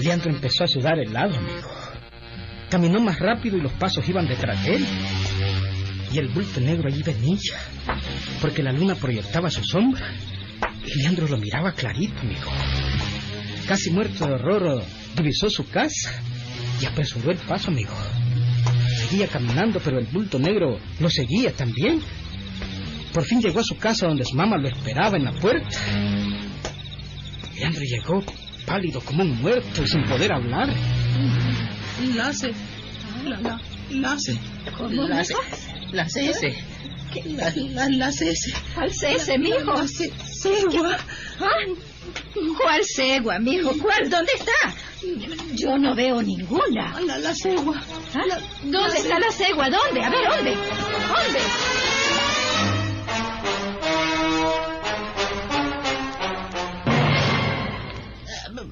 Leandro 0.00 0.30
empezó 0.30 0.64
a 0.64 0.68
sudar 0.68 0.98
helado, 0.98 1.36
amigo. 1.36 1.68
Caminó 2.70 3.00
más 3.00 3.18
rápido 3.18 3.56
y 3.56 3.60
los 3.60 3.72
pasos 3.72 4.08
iban 4.08 4.26
detrás 4.26 4.62
de 4.64 4.76
él. 4.76 4.86
Y 6.12 6.18
el 6.18 6.28
bulto 6.28 6.60
negro 6.60 6.88
allí 6.88 7.02
venía, 7.02 7.38
porque 8.40 8.62
la 8.62 8.72
luna 8.72 8.94
proyectaba 8.94 9.50
su 9.50 9.64
sombra. 9.64 10.12
Y 10.86 10.98
Leandro 11.02 11.26
lo 11.28 11.36
miraba 11.38 11.72
clarito, 11.72 12.20
amigo. 12.20 12.50
Casi 13.66 13.90
muerto 13.90 14.26
de 14.26 14.34
horror, 14.34 14.84
divisó 15.16 15.48
su 15.50 15.68
casa 15.68 16.12
y 16.80 16.86
apresuró 16.86 17.30
el 17.30 17.38
paso, 17.38 17.70
amigo. 17.70 17.92
Seguía 19.08 19.28
caminando, 19.28 19.80
pero 19.82 19.98
el 19.98 20.06
bulto 20.06 20.38
negro 20.38 20.78
lo 21.00 21.10
seguía 21.10 21.52
también. 21.52 22.00
Por 23.12 23.24
fin 23.24 23.40
llegó 23.40 23.60
a 23.60 23.64
su 23.64 23.76
casa 23.76 24.06
donde 24.06 24.24
su 24.24 24.34
mamá 24.36 24.56
lo 24.56 24.68
esperaba 24.68 25.16
en 25.16 25.24
la 25.24 25.32
puerta. 25.32 25.68
Leandro 27.56 27.82
llegó 27.82 28.22
pálido 28.66 29.00
como 29.00 29.22
un 29.22 29.40
muerto 29.40 29.82
y 29.82 29.86
sin 29.88 30.02
poder 30.04 30.32
hablar. 30.32 30.68
Lace, 32.14 32.52
la, 33.24 33.40
la, 33.40 33.60
lace. 33.90 34.36
¿Cómo 34.76 35.06
La 35.06 35.16
me 35.16 35.24
ce- 35.24 35.34
pasa? 35.34 35.74
la 35.92 36.08
cese. 36.08 36.54
La, 37.26 37.50
la, 37.54 37.88
la 37.88 38.10
cese. 38.12 38.52
¿Cuál 38.74 38.92
cese, 38.92 39.38
mijo? 39.38 39.58
La 39.74 39.86
ce- 39.86 40.10
cegua. 40.42 40.96
¿Ah? 41.40 41.46
¿Cuál 42.60 42.82
cegua, 42.84 43.38
mijo? 43.38 43.72
¿Cuál? 43.80 44.08
¿Dónde 44.10 44.32
está? 44.32 44.74
Yo 45.54 45.76
no 45.78 45.94
veo 45.94 46.22
ninguna. 46.22 47.00
La, 47.00 47.18
la 47.18 47.34
cegua. 47.34 47.80
¿Ah? 48.14 48.38
¿Dónde 48.62 48.98
está 48.98 49.18
la 49.18 49.30
cegua? 49.30 49.68
¿Dónde? 49.70 50.02
A 50.02 50.10
ver, 50.10 50.28
¿dónde? 50.28 50.50
¿Dónde? 50.54 51.40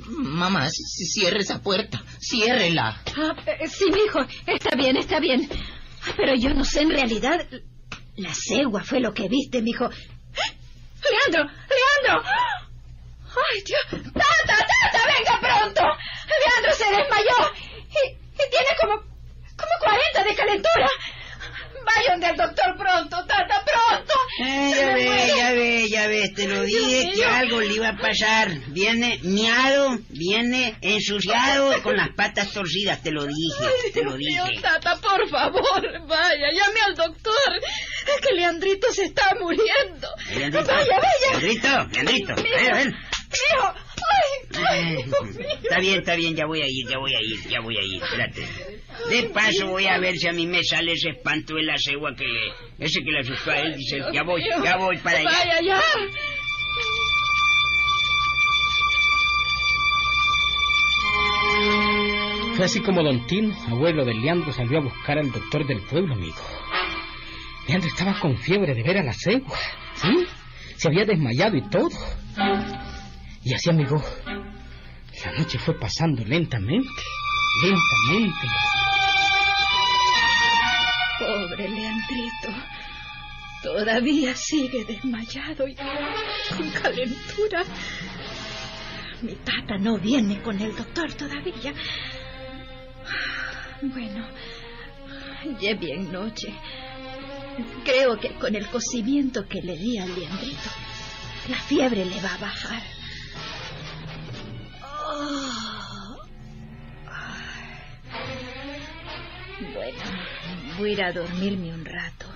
Mamá, 0.08 0.68
cierre 0.70 1.40
esa 1.40 1.60
puerta. 1.60 2.02
Ciérrela. 2.20 3.00
Ah, 3.16 3.34
eh, 3.46 3.68
sí, 3.68 3.86
mijo, 3.92 4.20
está 4.46 4.76
bien, 4.76 4.96
está 4.96 5.18
bien. 5.20 5.48
Ah, 6.04 6.12
Pero 6.16 6.34
yo 6.34 6.54
no 6.54 6.64
sé 6.64 6.82
en 6.82 6.90
realidad. 6.90 7.46
La 8.16 8.32
cegua 8.34 8.82
fue 8.82 9.00
lo 9.00 9.12
que 9.14 9.28
viste, 9.28 9.62
mijo. 9.62 9.88
¡Leandro! 9.88 11.44
¡Leandro! 11.44 12.22
¡Ay, 13.52 13.62
Dios! 13.62 14.02
¡Tata, 14.12 14.66
tata, 14.66 15.00
venga 15.06 15.40
pronto! 15.40 15.82
¡Leandro 15.82 16.72
se 16.74 16.84
desmayó! 16.84 17.52
Y, 17.90 18.10
y 18.12 18.50
tiene 18.50 18.68
como. 18.80 18.96
como 18.96 19.72
40 19.80 20.24
de 20.24 20.34
calentura. 20.34 20.88
Vaya 21.84 22.10
donde 22.12 22.26
el 22.28 22.36
doctor 22.36 22.76
pronto, 22.78 23.26
tata, 23.26 23.64
pronto. 23.64 24.14
Eh, 24.38 24.72
ya 24.76 24.94
ve, 24.94 25.04
muere. 25.04 25.36
ya 25.36 25.50
ve, 25.52 25.88
ya 25.88 26.06
ve, 26.06 26.28
te 26.34 26.46
lo 26.46 26.62
Dios 26.62 26.86
dije 26.86 27.10
que 27.10 27.16
mío. 27.16 27.28
algo 27.28 27.60
le 27.60 27.74
iba 27.74 27.88
a 27.88 27.96
pasar. 27.96 28.50
Viene 28.68 29.18
miado, 29.24 29.98
viene 30.08 30.76
ensuciado 30.80 31.82
con 31.82 31.96
las 31.96 32.10
patas 32.10 32.52
torcidas, 32.52 33.02
te 33.02 33.10
lo 33.10 33.26
dije, 33.26 33.64
Ay, 33.84 33.90
te 33.92 34.04
lo 34.04 34.16
Dios 34.16 34.48
dije. 34.48 34.62
Tata, 34.62 34.96
por 35.00 35.28
favor, 35.28 36.06
vaya, 36.06 36.46
llame 36.52 36.80
al 36.86 36.94
doctor. 36.94 37.52
Es 38.14 38.26
que 38.26 38.34
Leandrito 38.34 38.92
se 38.92 39.04
está 39.06 39.34
muriendo. 39.40 40.08
Leandrito, 40.36 40.64
Vaya, 40.72 40.96
vaya. 40.96 41.30
Leandrito, 41.40 41.68
Leandrito, 41.92 42.34
ven, 42.36 42.72
ven. 42.74 42.96
Mijo, 43.32 43.74
ay, 44.10 44.58
ay, 44.68 45.02
Dios 45.04 45.36
mío. 45.36 45.48
Está 45.62 45.78
bien, 45.78 45.98
está 45.98 46.14
bien, 46.16 46.36
ya 46.36 46.46
voy 46.46 46.62
a 46.62 46.66
ir, 46.66 46.88
ya 46.88 46.98
voy 46.98 47.14
a 47.14 47.20
ir, 47.20 47.48
ya 47.48 47.60
voy 47.60 47.76
a 47.76 47.82
ir, 47.82 48.02
espérate. 48.02 48.48
De 49.08 49.22
paso 49.30 49.66
voy 49.66 49.86
a 49.86 49.98
ver 49.98 50.16
si 50.16 50.28
a 50.28 50.32
mí 50.32 50.46
me 50.46 50.62
sale 50.62 50.92
ese 50.92 51.10
espanto 51.10 51.54
de 51.54 51.62
la 51.62 51.76
cegua 51.78 52.14
que 52.14 52.24
le... 52.24 52.52
Ese 52.78 53.00
que 53.00 53.10
le 53.10 53.20
asustó 53.20 53.50
a 53.50 53.60
él, 53.60 53.74
dice, 53.76 54.02
ya 54.12 54.22
voy, 54.22 54.42
ya 54.42 54.76
voy 54.76 54.98
para 54.98 55.18
allá. 55.18 55.30
Vaya, 55.30 55.60
ya. 55.62 55.80
Fue 62.52 62.56
Fue 62.56 62.64
así 62.66 62.80
como 62.80 63.02
don 63.02 63.26
Tino, 63.26 63.54
abuelo 63.68 64.04
de 64.04 64.14
Leandro, 64.14 64.52
salió 64.52 64.78
a 64.78 64.82
buscar 64.82 65.18
al 65.18 65.32
doctor 65.32 65.66
del 65.66 65.80
pueblo, 65.80 66.14
amigo. 66.14 66.36
Leandro 67.66 67.88
estaba 67.88 68.18
con 68.20 68.36
fiebre 68.36 68.74
de 68.74 68.82
ver 68.82 68.98
a 68.98 69.02
la 69.02 69.12
cegua, 69.12 69.58
¿sí? 69.94 70.26
Se 70.76 70.88
había 70.88 71.04
desmayado 71.04 71.56
y 71.56 71.68
todo. 71.70 71.90
Y 73.44 73.54
así, 73.54 73.70
amigo, 73.70 74.00
la 75.24 75.32
noche 75.32 75.58
fue 75.58 75.78
pasando 75.78 76.24
lentamente, 76.24 77.02
lentamente. 77.62 78.46
Pobre 81.18 81.68
Leandrito. 81.68 82.48
Todavía 83.62 84.34
sigue 84.34 84.84
desmayado 84.84 85.66
y 85.66 85.74
con 85.74 86.70
calentura. 86.70 87.64
Mi 89.22 89.34
tata 89.36 89.76
no 89.78 89.98
viene 89.98 90.40
con 90.42 90.60
el 90.60 90.74
doctor 90.76 91.12
todavía. 91.14 91.72
Bueno, 93.82 94.28
ya 95.60 95.74
bien 95.74 96.12
noche. 96.12 96.54
Creo 97.84 98.18
que 98.18 98.34
con 98.34 98.54
el 98.54 98.68
cocimiento 98.68 99.46
que 99.48 99.60
le 99.62 99.76
di 99.76 99.98
al 99.98 100.14
Leandrito, 100.14 100.70
la 101.48 101.56
fiebre 101.56 102.04
le 102.04 102.20
va 102.20 102.34
a 102.34 102.38
bajar. 102.38 103.01
A 110.84 110.92
ir 110.92 111.02
a 111.02 111.12
dormirme 111.12 111.72
un 111.72 111.84
rato. 111.84 112.26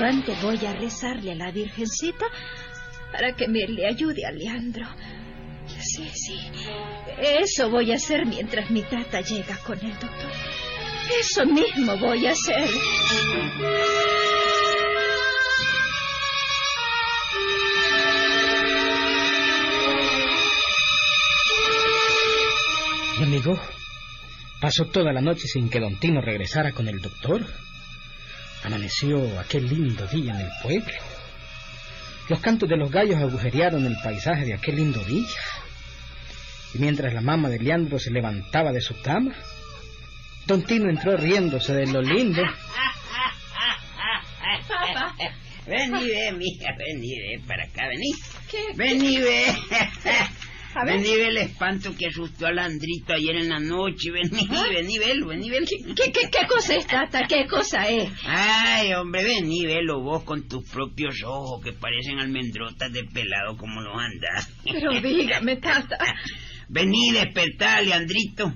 Antes 0.00 0.40
voy 0.42 0.64
a 0.64 0.72
rezarle 0.72 1.32
a 1.32 1.34
la 1.34 1.50
Virgencita 1.50 2.26
para 3.12 3.34
que 3.34 3.48
me 3.48 3.66
le 3.66 3.86
ayude 3.86 4.24
a 4.24 4.30
Leandro. 4.30 4.86
Sí, 5.78 6.08
sí. 6.14 6.38
Eso 7.18 7.70
voy 7.70 7.92
a 7.92 7.96
hacer 7.96 8.26
mientras 8.26 8.70
mi 8.70 8.82
tata 8.82 9.20
llega 9.20 9.56
con 9.58 9.78
el 9.78 9.92
doctor. 9.92 10.32
Eso 11.18 11.44
mismo 11.44 11.96
voy 11.98 12.26
a 12.26 12.32
hacer. 12.32 12.68
Y 23.18 23.22
amigo, 23.22 23.60
pasó 24.60 24.84
toda 24.86 25.12
la 25.12 25.20
noche 25.20 25.46
sin 25.48 25.68
que 25.68 25.80
don 25.80 25.98
Tino 25.98 26.20
regresara 26.20 26.72
con 26.72 26.88
el 26.88 27.00
doctor. 27.00 27.44
Amaneció 28.62 29.40
aquel 29.40 29.68
lindo 29.68 30.06
día 30.06 30.34
en 30.34 30.40
el 30.40 30.50
pueblo. 30.62 30.92
Los 32.28 32.40
cantos 32.40 32.68
de 32.68 32.76
los 32.76 32.90
gallos 32.90 33.16
agujerearon 33.16 33.86
el 33.86 33.96
paisaje 34.02 34.44
de 34.44 34.54
aquel 34.54 34.76
lindo 34.76 35.02
día. 35.04 35.26
Y 36.74 36.78
mientras 36.78 37.12
la 37.12 37.20
mamá 37.20 37.48
de 37.48 37.58
Leandro 37.58 37.98
se 37.98 38.10
levantaba 38.10 38.70
de 38.72 38.80
su 38.80 39.00
cama, 39.00 39.34
Don 40.46 40.62
Tino 40.64 40.88
entró 40.88 41.16
riéndose 41.16 41.72
de 41.72 41.86
lo 41.86 42.02
lindo. 42.02 42.42
Papá. 44.68 45.14
Ven 45.66 45.94
y 45.96 46.08
ve, 46.08 46.32
mija, 46.32 46.70
ven 46.76 47.04
y 47.04 47.18
ve 47.18 47.42
para 47.46 47.64
acá, 47.64 47.86
vení. 47.88 48.12
¿Qué? 48.50 48.64
Ven 48.74 49.04
y 49.04 49.18
ve. 49.18 49.46
A 50.74 50.84
ver. 50.84 50.98
Ven 50.98 51.06
y 51.06 51.16
ve 51.16 51.28
el 51.28 51.36
espanto 51.38 51.96
que 51.96 52.06
asustó 52.06 52.46
a 52.46 52.52
Landrito 52.52 53.12
ayer 53.12 53.36
en 53.36 53.48
la 53.48 53.58
noche. 53.58 54.10
Vení, 54.12 54.46
ven 54.48 54.90
y 54.90 54.98
velo, 54.98 55.26
ven 55.28 55.42
y 55.42 55.50
velo. 55.50 55.66
¿Qué, 55.66 56.12
qué, 56.12 56.30
qué 56.30 56.46
cosa 56.48 56.76
es, 56.76 56.86
tata? 56.86 57.26
¿Qué 57.28 57.46
cosa 57.46 57.88
es? 57.88 58.10
Ay, 58.24 58.92
hombre, 58.94 59.24
ven 59.24 59.50
y 59.50 59.66
velo 59.66 60.00
vos 60.00 60.22
con 60.22 60.48
tus 60.48 60.68
propios 60.70 61.22
ojos 61.24 61.62
que 61.64 61.72
parecen 61.72 62.20
almendrotas 62.20 62.92
de 62.92 63.04
pelado 63.04 63.56
como 63.56 63.80
los 63.80 63.94
andas. 63.96 64.52
Pero 64.64 65.00
dígame, 65.00 65.56
tata. 65.56 65.98
Vení, 66.68 67.10
despertá, 67.10 67.80
Leandrito, 67.80 68.54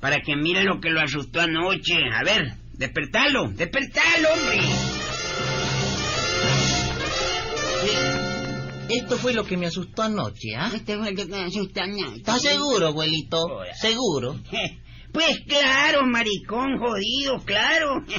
para 0.00 0.20
que 0.20 0.36
mire 0.36 0.62
lo 0.62 0.80
que 0.80 0.90
lo 0.90 1.00
asustó 1.00 1.40
anoche. 1.40 1.96
A 2.12 2.22
ver, 2.22 2.52
despertalo, 2.74 3.48
despertalo, 3.48 4.28
hombre. 4.34 4.60
Esto 8.88 9.16
fue 9.16 9.32
lo 9.32 9.44
que 9.44 9.56
me 9.56 9.66
asustó 9.66 10.02
anoche, 10.02 10.54
¿ah? 10.56 10.70
Este 10.74 10.96
fue 10.96 11.08
el 11.10 11.16
que 11.16 11.24
me 11.26 11.44
asustó 11.44 11.80
anoche. 11.82 12.16
¿Estás 12.16 12.42
seguro, 12.42 12.88
abuelito? 12.88 13.42
Hola. 13.42 13.74
¿Seguro? 13.74 14.36
Pues 15.14 15.42
claro, 15.46 16.04
maricón 16.04 16.76
jodido, 16.76 17.38
claro. 17.44 18.04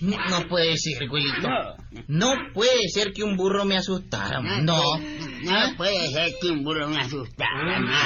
No, 0.00 0.16
no 0.28 0.48
puede 0.48 0.76
ser, 0.76 1.04
abuelito. 1.04 1.48
No. 1.48 1.76
No 2.08 2.52
puede 2.52 2.88
ser 2.88 3.12
que 3.12 3.22
un 3.22 3.36
burro 3.36 3.64
me 3.64 3.76
asustara. 3.76 4.40
No. 4.40 4.98
No 4.98 5.76
puede 5.76 6.08
ser 6.08 6.32
que 6.40 6.48
un 6.48 6.64
burro 6.64 6.88
me 6.88 7.00
asustara. 7.00 7.78
no. 7.78 7.96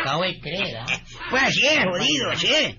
Acabo 0.00 0.22
de 0.22 0.40
creer, 0.40 0.76
¿ah? 0.78 0.86
Pues 1.30 1.56
es, 1.56 1.84
jodido, 1.84 2.32
es. 2.32 2.76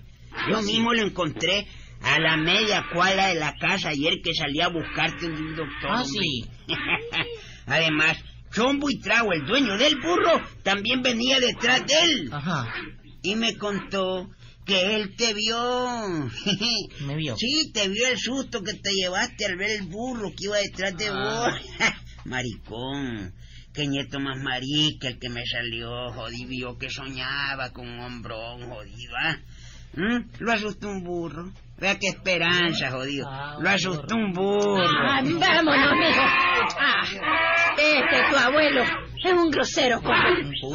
Yo 0.50 0.62
mismo 0.62 0.92
lo 0.94 1.06
encontré 1.06 1.66
a 2.02 2.18
la 2.20 2.36
media 2.36 2.84
cuadra 2.92 3.28
de 3.28 3.34
la 3.36 3.54
casa 3.58 3.88
ayer 3.90 4.14
que 4.22 4.34
salí 4.34 4.60
a 4.60 4.68
buscarte 4.68 5.26
un 5.26 5.56
doctor. 5.56 5.90
Ah, 5.90 6.04
sí. 6.04 6.44
Además, 7.66 8.18
Chombo 8.52 8.88
y 8.90 8.98
Trago, 9.00 9.32
el 9.32 9.44
dueño 9.46 9.76
del 9.76 9.96
burro, 10.00 10.40
también 10.62 11.02
venía 11.02 11.40
detrás 11.40 11.84
de 11.86 11.94
él. 12.02 12.30
Ajá. 12.32 12.72
Y 13.22 13.34
me 13.34 13.56
contó 13.56 14.30
que 14.64 14.96
él 14.96 15.14
te 15.16 15.34
vio. 15.34 15.58
Me 17.06 17.16
vio. 17.16 17.36
Sí, 17.36 17.70
te 17.72 17.88
vio 17.88 18.08
el 18.08 18.18
susto 18.18 18.62
que 18.62 18.74
te 18.74 18.92
llevaste 18.92 19.46
al 19.46 19.56
ver 19.56 19.70
el 19.80 19.82
burro 19.86 20.30
que 20.30 20.44
iba 20.44 20.56
detrás 20.58 20.96
de 20.96 21.08
Ah. 21.08 21.12
vos. 21.50 21.92
Maricón. 22.24 23.32
Qué 23.72 23.86
nieto 23.86 24.18
más 24.20 24.38
marica 24.42 25.08
el 25.08 25.18
que 25.18 25.28
me 25.28 25.44
salió, 25.44 26.10
jodido, 26.12 26.48
vio 26.48 26.78
que 26.78 26.88
soñaba 26.88 27.72
con 27.72 27.86
un 27.86 28.00
hombrón, 28.00 28.70
jodido, 28.70 29.12
¿ah? 29.22 29.36
¿Mm? 29.94 30.24
Lo 30.38 30.52
asustó 30.52 30.88
un 30.88 31.04
burro. 31.04 31.52
Vea 31.78 31.98
qué 31.98 32.08
esperanza, 32.08 32.90
jodido. 32.90 33.28
Ah, 33.28 33.56
Lo 33.60 33.68
asustó 33.68 34.14
un 34.16 34.32
burro. 34.32 34.78
Ah, 34.80 35.20
vámonos, 35.22 35.92
mijo. 35.98 36.22
Ah, 36.80 37.02
este 37.76 38.16
tu 38.30 38.36
abuelo 38.36 38.82
es 39.22 39.32
un 39.32 39.50
grosero, 39.50 39.96
compa. 40.00 40.24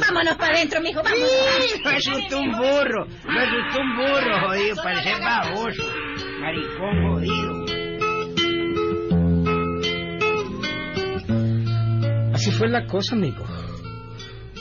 Vámonos 0.06 0.36
para 0.36 0.54
adentro, 0.54 0.80
mijo, 0.80 1.02
vámonos. 1.02 1.28
Lo 1.82 1.90
asustó 1.90 2.38
un 2.38 2.52
burro. 2.52 3.06
Lo 3.24 3.40
asustó 3.40 3.80
un 3.80 3.96
burro, 3.96 4.40
jodido. 4.46 4.76
Parece 4.76 5.20
baboso. 5.20 5.82
Maricón, 6.40 7.02
jodido. 7.08 7.82
Así 12.32 12.50
fue 12.52 12.68
la 12.68 12.86
cosa, 12.86 13.16
amigo. 13.16 13.44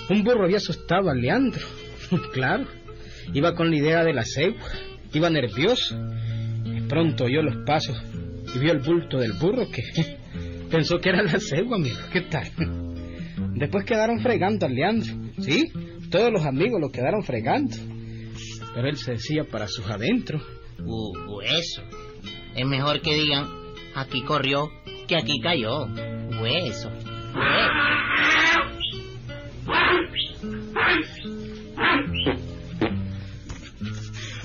Un 0.10 0.24
burro 0.24 0.46
había 0.46 0.58
asustado 0.58 1.10
a 1.12 1.14
Leandro. 1.14 1.66
claro. 2.34 2.66
Iba 3.32 3.54
con 3.54 3.70
la 3.70 3.78
idea 3.78 4.04
de 4.04 4.14
la 4.14 4.24
cegua. 4.26 4.68
Iba 5.14 5.30
nervioso. 5.30 5.96
Pronto 6.92 7.24
oyó 7.24 7.42
los 7.42 7.56
pasos 7.66 7.98
y 8.54 8.60
vio 8.60 8.74
el 8.74 8.80
bulto 8.80 9.18
del 9.18 9.32
burro 9.40 9.66
que 9.72 9.82
pensó 10.70 10.98
que 10.98 11.08
era 11.08 11.24
la 11.24 11.40
cegua, 11.40 11.78
amigo. 11.78 11.96
¿Qué 12.12 12.20
tal? 12.20 12.52
Después 13.56 13.86
quedaron 13.86 14.20
fregando 14.20 14.66
a 14.66 14.70
Leandro. 14.70 15.14
¿Sí? 15.40 15.72
Todos 16.10 16.34
los 16.34 16.46
amigos 16.46 16.82
lo 16.82 16.92
quedaron 16.92 17.24
fregando. 17.24 17.78
Pero 18.76 18.90
él 18.90 18.98
se 18.98 19.12
decía 19.14 19.46
para 19.50 19.70
sus 19.70 19.90
adentros. 19.90 20.44
Uh, 20.84 21.38
hueso. 21.38 21.82
Es 22.58 22.68
mejor 22.68 23.02
que 23.02 23.14
digan, 23.14 23.48
aquí 23.96 24.24
corrió, 24.24 24.70
que 25.08 25.16
aquí 25.16 25.40
cayó. 25.40 25.86
Hueso. 26.42 26.92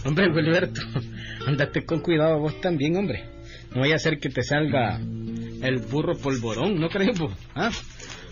Hombre, 0.05 0.33
Gilberto, 0.33 0.81
andate 1.47 1.87
con 1.87 2.01
cuidado 2.01 2.39
vos 2.39 2.61
también, 2.61 2.97
hombre. 2.97 3.25
No 3.75 3.81
vaya 3.81 3.95
a 3.95 3.99
ser 3.99 4.19
que 4.19 4.29
te 4.29 4.43
salga 4.43 4.99
el 4.99 5.79
burro 5.91 6.17
polvorón, 6.19 6.79
¿no 6.79 6.89
crees 6.89 7.19
vos? 7.19 7.33
¿Ah? 7.55 7.71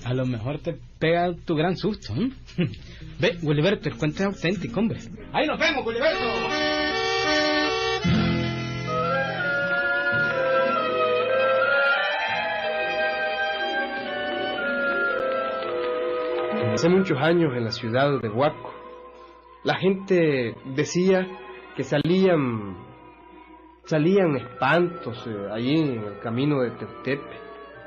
A 0.05 0.13
lo 0.13 0.27
mejor 0.27 0.59
te 0.61 0.77
pega 0.99 1.33
tu 1.45 1.55
gran 1.55 1.77
susto. 1.77 2.13
¿eh? 2.15 2.31
Ve, 3.21 3.39
Gilberto, 3.41 3.89
el 3.89 3.97
cuento 3.97 4.19
es 4.19 4.27
auténtico, 4.27 4.81
hombre. 4.81 4.99
Ahí 5.33 5.47
nos 5.47 5.59
vemos, 5.59 5.85
Gilberto. 5.85 6.75
Hace 16.75 16.89
muchos 16.89 17.17
años 17.19 17.53
en 17.57 17.65
la 17.65 17.71
ciudad 17.71 18.21
de 18.21 18.29
Huaco, 18.29 18.75
la 19.63 19.77
gente 19.77 20.57
decía 20.75 21.25
que 21.77 21.85
salían 21.85 22.84
salían 23.87 24.37
espantos 24.37 25.27
eh, 25.27 25.49
allí 25.53 25.79
en 25.79 26.05
el 26.05 26.19
camino 26.21 26.61
de 26.61 26.71
Teutepe, 26.73 27.37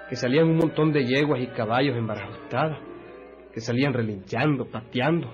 que 0.10 0.16
salían 0.16 0.50
un 0.50 0.58
montón 0.58 0.92
de 0.92 1.06
yeguas 1.06 1.42
y 1.42 1.48
caballos 1.48 1.98
embarajadas, 1.98 2.80
que 3.54 3.60
salían 3.60 3.94
relinchando, 3.94 4.66
pateando. 4.66 5.32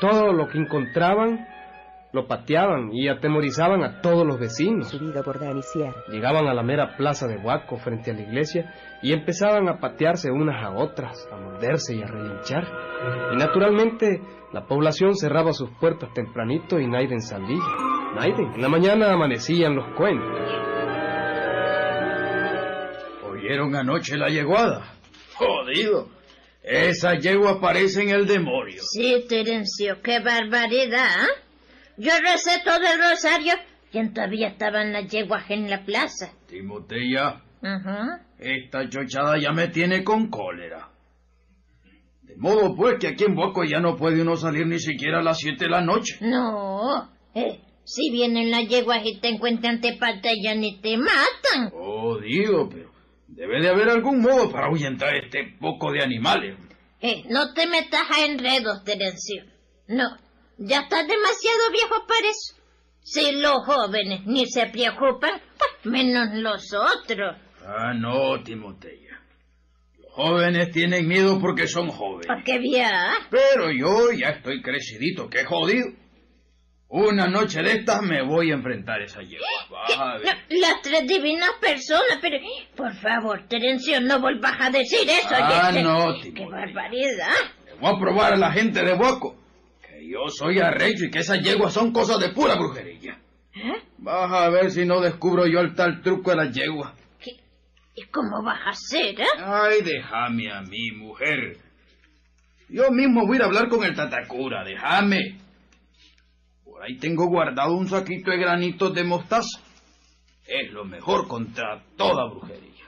Todo 0.00 0.32
lo 0.32 0.48
que 0.48 0.58
encontraban 0.58 1.46
lo 2.12 2.26
pateaban 2.26 2.92
y 2.92 3.08
atemorizaban 3.08 3.82
a 3.82 4.00
todos 4.00 4.26
los 4.26 4.38
vecinos. 4.38 4.88
Subido 4.88 5.22
por 5.22 5.38
Dani 5.38 5.60
Sierra. 5.62 6.02
Llegaban 6.08 6.46
a 6.46 6.54
la 6.54 6.62
mera 6.62 6.96
plaza 6.96 7.26
de 7.26 7.36
Huaco 7.36 7.76
frente 7.76 8.10
a 8.10 8.14
la 8.14 8.22
iglesia 8.22 8.72
y 9.02 9.12
empezaban 9.12 9.68
a 9.68 9.78
patearse 9.78 10.30
unas 10.30 10.64
a 10.64 10.70
otras, 10.70 11.28
a 11.30 11.36
morderse 11.36 11.94
y 11.94 12.02
a 12.02 12.06
relinchar. 12.06 12.64
Y 13.34 13.36
naturalmente 13.36 14.22
la 14.52 14.64
población 14.66 15.14
cerraba 15.14 15.52
sus 15.52 15.70
puertas 15.78 16.12
tempranito 16.14 16.80
y 16.80 16.86
Naiden 16.86 17.20
salía. 17.20 17.95
En 18.18 18.62
la 18.62 18.68
mañana 18.68 19.12
amanecían 19.12 19.76
los 19.76 19.94
cuentos. 19.94 20.40
¿Oyeron 23.30 23.76
anoche 23.76 24.16
la 24.16 24.28
yeguada? 24.28 24.94
Jodido. 25.34 26.08
Esa 26.62 27.14
yegua 27.18 27.60
parece 27.60 28.02
en 28.02 28.08
el 28.08 28.26
demonio. 28.26 28.80
Sí, 28.90 29.24
Terencio, 29.28 30.00
qué 30.02 30.20
barbaridad. 30.20 31.06
¿ah? 31.18 31.26
Yo 31.98 32.10
recé 32.22 32.62
todo 32.64 32.78
el 32.78 32.98
rosario 33.10 33.52
y 33.92 34.08
todavía 34.08 34.48
estaban 34.48 34.92
las 34.92 35.06
yeguas 35.08 35.48
en 35.50 35.70
la 35.70 35.84
plaza. 35.84 36.32
Timotea, 36.48 37.42
Ajá. 37.62 38.22
esta 38.38 38.88
chochada 38.88 39.38
ya 39.38 39.52
me 39.52 39.68
tiene 39.68 40.02
con 40.02 40.28
cólera. 40.28 40.88
De 42.22 42.34
modo 42.36 42.74
pues 42.74 42.96
que 42.98 43.08
aquí 43.08 43.24
en 43.24 43.34
Boco 43.36 43.62
ya 43.62 43.78
no 43.78 43.94
puede 43.96 44.22
uno 44.22 44.36
salir 44.36 44.66
ni 44.66 44.80
siquiera 44.80 45.20
a 45.20 45.22
las 45.22 45.38
siete 45.38 45.66
de 45.66 45.70
la 45.70 45.82
noche. 45.82 46.16
No, 46.22 47.10
eh, 47.34 47.60
si 47.86 48.10
vienen 48.10 48.50
las 48.50 48.68
yeguas 48.68 49.00
y 49.04 49.20
te 49.20 49.28
encuentran 49.28 49.80
te 49.80 49.96
patallan 49.96 50.62
y 50.64 50.80
te 50.80 50.98
matan. 50.98 51.70
Jodido, 51.70 52.68
pero 52.68 52.90
debe 53.28 53.62
de 53.62 53.68
haber 53.68 53.88
algún 53.88 54.20
modo 54.20 54.50
para 54.50 54.66
ahuyentar 54.66 55.14
este 55.14 55.56
poco 55.60 55.92
de 55.92 56.02
animales. 56.02 56.56
Eh, 57.00 57.22
no 57.28 57.54
te 57.54 57.66
metas 57.68 58.02
a 58.10 58.24
enredos, 58.24 58.82
Terencio. 58.84 59.44
No, 59.86 60.16
ya 60.58 60.80
estás 60.80 61.06
demasiado 61.06 61.70
viejo 61.72 62.06
para 62.08 62.28
eso. 62.28 62.56
Si 63.02 63.32
los 63.40 63.64
jóvenes 63.64 64.26
ni 64.26 64.46
se 64.46 64.66
preocupan, 64.66 65.40
pues 65.56 65.70
menos 65.84 66.34
los 66.34 66.72
otros. 66.74 67.36
Ah, 67.64 67.94
no, 67.94 68.42
Timotea. 68.42 69.22
Los 70.00 70.12
jóvenes 70.12 70.72
tienen 70.72 71.06
miedo 71.06 71.38
porque 71.40 71.68
son 71.68 71.88
jóvenes. 71.90 72.26
Porque 72.26 72.58
via. 72.58 72.90
Pero 73.30 73.70
yo 73.70 74.10
ya 74.10 74.30
estoy 74.30 74.60
crecidito, 74.60 75.28
qué 75.28 75.44
jodido. 75.44 75.86
Una 76.88 77.26
noche 77.26 77.62
de 77.62 77.72
estas 77.72 78.00
me 78.02 78.22
voy 78.22 78.52
a 78.52 78.54
enfrentar 78.54 79.00
a 79.00 79.04
esa 79.04 79.20
yegua. 79.20 79.46
No, 79.98 80.18
las 80.60 80.82
tres 80.82 81.06
divinas 81.06 81.50
personas, 81.60 82.18
pero 82.20 82.38
por 82.76 82.94
favor, 82.94 83.42
Terencio, 83.48 84.00
no 84.00 84.20
volvas 84.20 84.54
a 84.60 84.70
decir 84.70 85.00
eso. 85.08 85.34
Ah, 85.34 85.72
no, 85.72 86.14
Qué 86.22 86.30
Timotea. 86.30 86.48
barbaridad. 86.66 87.34
Le 87.66 87.74
voy 87.74 87.92
a 87.94 87.98
probar 87.98 88.32
a 88.34 88.36
la 88.36 88.52
gente 88.52 88.82
de 88.84 88.94
Boco 88.94 89.36
que 89.82 90.08
yo 90.08 90.28
soy 90.28 90.60
arrecho 90.60 91.06
y 91.06 91.10
que 91.10 91.18
esas 91.18 91.40
yeguas 91.42 91.72
son 91.72 91.92
cosas 91.92 92.20
de 92.20 92.28
pura 92.28 92.54
brujería. 92.54 93.18
¿Eh? 93.54 93.82
Vas 93.98 94.32
a 94.32 94.48
ver 94.50 94.70
si 94.70 94.84
no 94.86 95.00
descubro 95.00 95.46
yo 95.46 95.60
el 95.60 95.74
tal 95.74 96.02
truco 96.02 96.30
de 96.30 96.36
las 96.36 96.54
yeguas. 96.54 96.92
¿Qué- 97.18 97.36
¿Y 97.96 98.02
cómo 98.12 98.42
vas 98.44 98.60
a 98.64 98.70
hacer, 98.70 99.20
eh? 99.20 99.26
Ay, 99.38 99.82
déjame 99.82 100.52
a 100.52 100.60
mí, 100.62 100.92
mujer. 100.92 101.56
Yo 102.68 102.90
mismo 102.92 103.26
voy 103.26 103.34
a 103.34 103.36
ir 103.36 103.42
a 103.42 103.46
hablar 103.46 103.68
con 103.68 103.82
el 103.82 103.94
Tatacura, 103.96 104.62
déjame. 104.64 105.38
Por 106.76 106.84
ahí 106.84 106.98
tengo 106.98 107.26
guardado 107.26 107.74
un 107.74 107.88
saquito 107.88 108.30
de 108.30 108.36
granitos 108.36 108.92
de 108.92 109.02
mostaza. 109.02 109.60
Es 110.46 110.70
lo 110.74 110.84
mejor 110.84 111.26
contra 111.26 111.82
toda 111.96 112.28
brujería. 112.28 112.84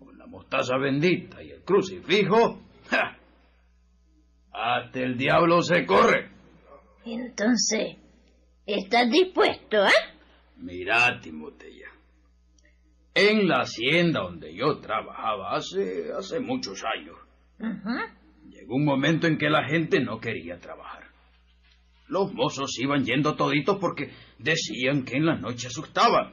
Con 0.00 0.18
la 0.18 0.26
mostaza 0.26 0.76
bendita 0.78 1.40
y 1.40 1.52
el 1.52 1.62
crucifijo, 1.62 2.60
¡ja! 2.90 3.16
hasta 4.52 4.98
el 4.98 5.16
diablo 5.16 5.62
se 5.62 5.86
corre. 5.86 6.28
Entonces, 7.04 7.98
¿estás 8.66 9.08
dispuesto, 9.08 9.86
eh? 9.86 10.16
Mirá, 10.56 11.20
Timotea. 11.20 11.90
En 13.14 13.46
la 13.46 13.60
hacienda 13.60 14.22
donde 14.22 14.56
yo 14.56 14.80
trabajaba 14.80 15.54
hace, 15.54 16.10
hace 16.18 16.40
muchos 16.40 16.82
años. 16.96 17.16
Llegó 18.50 18.74
un 18.74 18.84
momento 18.84 19.28
en 19.28 19.38
que 19.38 19.48
la 19.48 19.68
gente 19.68 20.00
no 20.00 20.18
quería 20.18 20.58
trabajar. 20.58 21.07
Los 22.08 22.32
mozos 22.32 22.78
iban 22.78 23.04
yendo 23.04 23.34
toditos 23.36 23.78
porque 23.78 24.10
decían 24.38 25.04
que 25.04 25.16
en 25.16 25.26
la 25.26 25.36
noche 25.36 25.66
asustaban, 25.66 26.32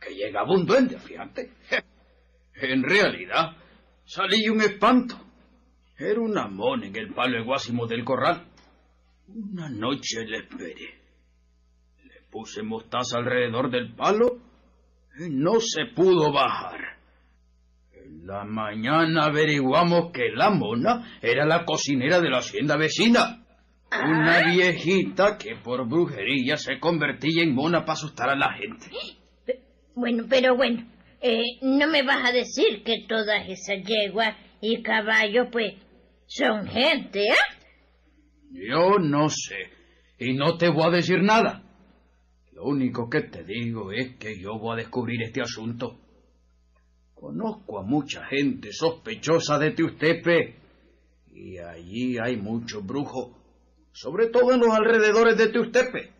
que 0.00 0.14
llegaba 0.14 0.52
un 0.52 0.64
duende, 0.64 0.98
fíjate. 0.98 1.52
En 2.54 2.82
realidad, 2.82 3.56
salí 4.04 4.48
un 4.48 4.60
espanto. 4.60 5.16
Era 5.98 6.20
una 6.20 6.48
mona 6.48 6.86
en 6.86 6.96
el 6.96 7.12
palo 7.12 7.38
eguásimo 7.38 7.86
del 7.86 8.04
corral. 8.04 8.46
Una 9.28 9.68
noche 9.68 10.24
le 10.26 10.38
esperé. 10.38 11.00
Le 12.04 12.22
puse 12.30 12.62
mostaza 12.62 13.18
alrededor 13.18 13.70
del 13.70 13.94
palo 13.94 14.38
y 15.18 15.28
no 15.28 15.60
se 15.60 15.86
pudo 15.94 16.32
bajar. 16.32 16.98
En 17.92 18.26
la 18.26 18.44
mañana 18.44 19.24
averiguamos 19.24 20.10
que 20.12 20.30
la 20.34 20.50
mona 20.50 21.18
era 21.20 21.44
la 21.44 21.64
cocinera 21.64 22.20
de 22.20 22.30
la 22.30 22.38
hacienda 22.38 22.76
vecina. 22.76 23.39
Una 23.92 24.52
viejita 24.52 25.36
que 25.36 25.56
por 25.56 25.88
brujería 25.88 26.56
se 26.56 26.78
convertía 26.78 27.42
en 27.42 27.54
mona 27.54 27.80
para 27.80 27.94
asustar 27.94 28.30
a 28.30 28.36
la 28.36 28.52
gente. 28.54 28.86
Bueno, 29.94 30.24
pero 30.28 30.56
bueno, 30.56 30.86
eh, 31.20 31.42
no 31.62 31.88
me 31.88 32.02
vas 32.02 32.24
a 32.24 32.32
decir 32.32 32.82
que 32.84 33.04
todas 33.08 33.48
esas 33.48 33.84
yeguas 33.84 34.36
y 34.60 34.82
caballos, 34.82 35.48
pues, 35.50 35.74
son 36.26 36.66
gente, 36.68 37.24
¿eh? 37.24 37.34
Yo 38.52 38.98
no 38.98 39.28
sé. 39.28 39.70
Y 40.18 40.34
no 40.34 40.56
te 40.56 40.68
voy 40.68 40.84
a 40.84 40.96
decir 40.96 41.22
nada. 41.22 41.62
Lo 42.52 42.64
único 42.64 43.08
que 43.08 43.22
te 43.22 43.42
digo 43.42 43.90
es 43.90 44.16
que 44.16 44.38
yo 44.38 44.58
voy 44.58 44.74
a 44.74 44.82
descubrir 44.82 45.22
este 45.22 45.40
asunto. 45.40 45.98
Conozco 47.14 47.80
a 47.80 47.82
mucha 47.82 48.24
gente 48.26 48.72
sospechosa 48.72 49.58
de 49.58 49.72
Teustepe. 49.72 50.56
Y 51.32 51.58
allí 51.58 52.18
hay 52.18 52.36
muchos 52.36 52.84
brujos. 52.86 53.39
Sobre 53.92 54.28
todo 54.28 54.52
en 54.52 54.60
los 54.60 54.70
alrededores 54.70 55.36
de 55.36 55.48
Teustepe. 55.48 56.12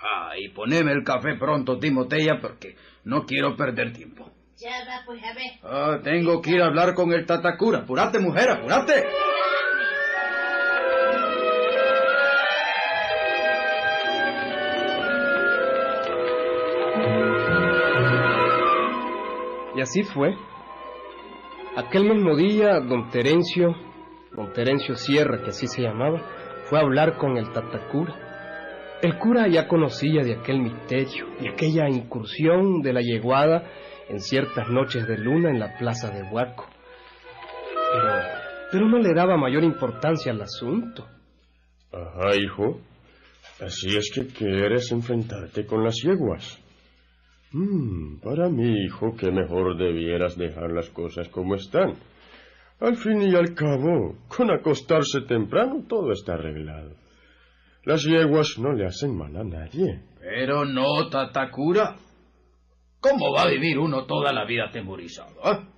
Ah, 0.00 0.32
y 0.38 0.48
poneme 0.50 0.92
el 0.92 1.04
café 1.04 1.36
pronto, 1.38 1.78
Timotea, 1.78 2.40
porque 2.40 2.76
no 3.04 3.24
quiero 3.24 3.56
perder 3.56 3.92
tiempo. 3.92 4.30
Ya 4.56 4.84
va, 4.88 5.04
pues, 5.06 5.22
a 5.22 5.34
ver. 5.34 5.52
Ah, 5.62 6.00
tengo 6.02 6.42
que 6.42 6.50
ir 6.50 6.62
a 6.62 6.66
hablar 6.66 6.94
con 6.94 7.12
el 7.12 7.26
Tatacura. 7.26 7.80
Apúrate, 7.80 8.18
mujer, 8.18 8.50
apúrate. 8.50 9.04
Y 19.76 19.80
así 19.80 20.02
fue. 20.02 20.36
Aquel 21.76 22.12
mismo 22.12 22.36
día, 22.36 22.80
don 22.80 23.10
Terencio, 23.10 23.76
don 24.32 24.52
Terencio 24.52 24.96
Sierra, 24.96 25.40
que 25.40 25.50
así 25.50 25.68
se 25.68 25.82
llamaba, 25.82 26.20
fue 26.68 26.78
a 26.78 26.82
hablar 26.82 27.16
con 27.16 27.36
el 27.36 27.50
Tatacura. 27.52 28.14
El 29.02 29.16
cura 29.18 29.48
ya 29.48 29.68
conocía 29.68 30.22
de 30.22 30.34
aquel 30.34 30.60
misterio, 30.60 31.26
de 31.40 31.50
aquella 31.50 31.88
incursión 31.88 32.82
de 32.82 32.92
la 32.92 33.00
yeguada 33.00 33.64
en 34.08 34.20
ciertas 34.20 34.68
noches 34.68 35.06
de 35.06 35.18
luna 35.18 35.50
en 35.50 35.60
la 35.60 35.76
plaza 35.78 36.10
de 36.10 36.22
Huaco. 36.24 36.66
Pero, 38.70 38.88
no 38.88 38.98
le 38.98 39.14
daba 39.14 39.36
mayor 39.36 39.64
importancia 39.64 40.32
al 40.32 40.42
asunto. 40.42 41.06
Ajá, 41.92 42.36
hijo. 42.36 42.80
Así 43.60 43.96
es 43.96 44.10
que 44.14 44.26
quieres 44.26 44.92
enfrentarte 44.92 45.64
con 45.64 45.82
las 45.82 45.96
yeguas. 46.02 46.62
Mm, 47.52 48.20
para 48.20 48.48
mí, 48.48 48.84
hijo, 48.84 49.16
que 49.16 49.30
mejor 49.30 49.78
debieras 49.78 50.36
dejar 50.36 50.70
las 50.70 50.90
cosas 50.90 51.28
como 51.28 51.54
están. 51.54 51.94
Al 52.80 52.96
fin 52.96 53.22
y 53.22 53.34
al 53.34 53.54
cabo, 53.54 54.16
con 54.28 54.50
acostarse 54.50 55.22
temprano 55.22 55.84
todo 55.88 56.12
está 56.12 56.34
arreglado. 56.34 56.94
Las 57.84 58.04
yeguas 58.04 58.58
no 58.58 58.72
le 58.72 58.86
hacen 58.86 59.16
mal 59.16 59.36
a 59.36 59.42
nadie. 59.42 60.02
Pero 60.20 60.64
no, 60.64 61.08
Tatacura. 61.08 61.96
¿Cómo 63.00 63.32
va 63.32 63.42
a 63.42 63.48
vivir 63.48 63.78
uno 63.78 64.06
toda 64.06 64.32
la 64.32 64.44
vida 64.44 64.66
atemorizado? 64.68 65.34
ah? 65.44 65.68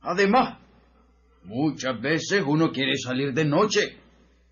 Además, 0.00 0.58
muchas 1.44 2.00
veces 2.00 2.42
uno 2.46 2.70
quiere 2.70 2.96
salir 2.96 3.32
de 3.32 3.44
noche 3.44 3.98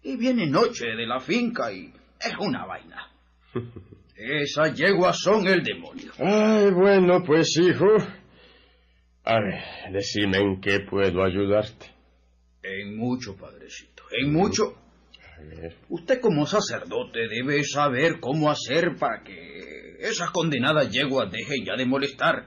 y 0.02 0.16
viene 0.16 0.46
noche 0.46 0.86
de 0.86 1.06
la 1.06 1.20
finca 1.20 1.72
y 1.72 1.92
es 2.20 2.34
una 2.38 2.66
vaina. 2.66 3.08
Esas 4.16 4.74
yeguas 4.74 5.18
son 5.18 5.46
el 5.46 5.62
demonio. 5.62 6.12
Ay, 6.18 6.70
bueno, 6.70 7.22
pues, 7.24 7.56
hijo. 7.58 7.86
A 9.24 9.40
ver, 9.40 9.92
decime 9.92 10.38
en 10.38 10.60
qué 10.60 10.80
puedo 10.80 11.24
ayudarte. 11.24 11.86
En 12.62 12.96
mucho, 12.96 13.36
padrecito, 13.36 14.02
en 14.10 14.32
mucho. 14.32 14.74
A 15.36 15.42
ver. 15.42 15.76
Usted 15.88 16.20
como 16.20 16.46
sacerdote 16.46 17.20
debe 17.28 17.62
saber 17.64 18.20
cómo 18.20 18.50
hacer 18.50 18.96
para 18.98 19.22
que 19.22 19.96
esas 20.00 20.30
condenadas 20.30 20.92
yeguas 20.92 21.30
dejen 21.30 21.64
ya 21.64 21.74
de 21.76 21.86
molestar. 21.86 22.46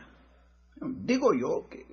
Digo 0.80 1.32
yo 1.34 1.68
que... 1.68 1.84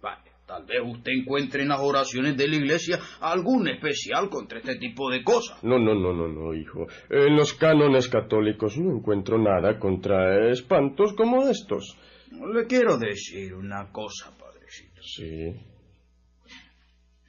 Vale, 0.00 0.30
Tal 0.46 0.64
vez 0.64 0.78
usted 0.84 1.12
encuentre 1.12 1.62
en 1.62 1.68
las 1.70 1.80
oraciones 1.80 2.36
de 2.36 2.46
la 2.46 2.56
iglesia 2.56 3.00
algún 3.20 3.66
especial 3.68 4.28
contra 4.28 4.58
este 4.58 4.76
tipo 4.76 5.10
de 5.10 5.24
cosas. 5.24 5.62
No, 5.64 5.78
no, 5.78 5.94
no, 5.94 6.12
no, 6.12 6.28
no, 6.28 6.54
hijo. 6.54 6.86
En 7.10 7.34
los 7.34 7.54
cánones 7.54 8.08
católicos 8.08 8.76
no 8.78 8.96
encuentro 8.96 9.38
nada 9.38 9.78
contra 9.78 10.50
espantos 10.50 11.14
como 11.14 11.48
estos. 11.48 11.98
No 12.38 12.52
le 12.52 12.66
quiero 12.66 12.96
decir 12.98 13.54
una 13.54 13.90
cosa, 13.92 14.36
padrecito. 14.38 15.02
Sí. 15.02 15.54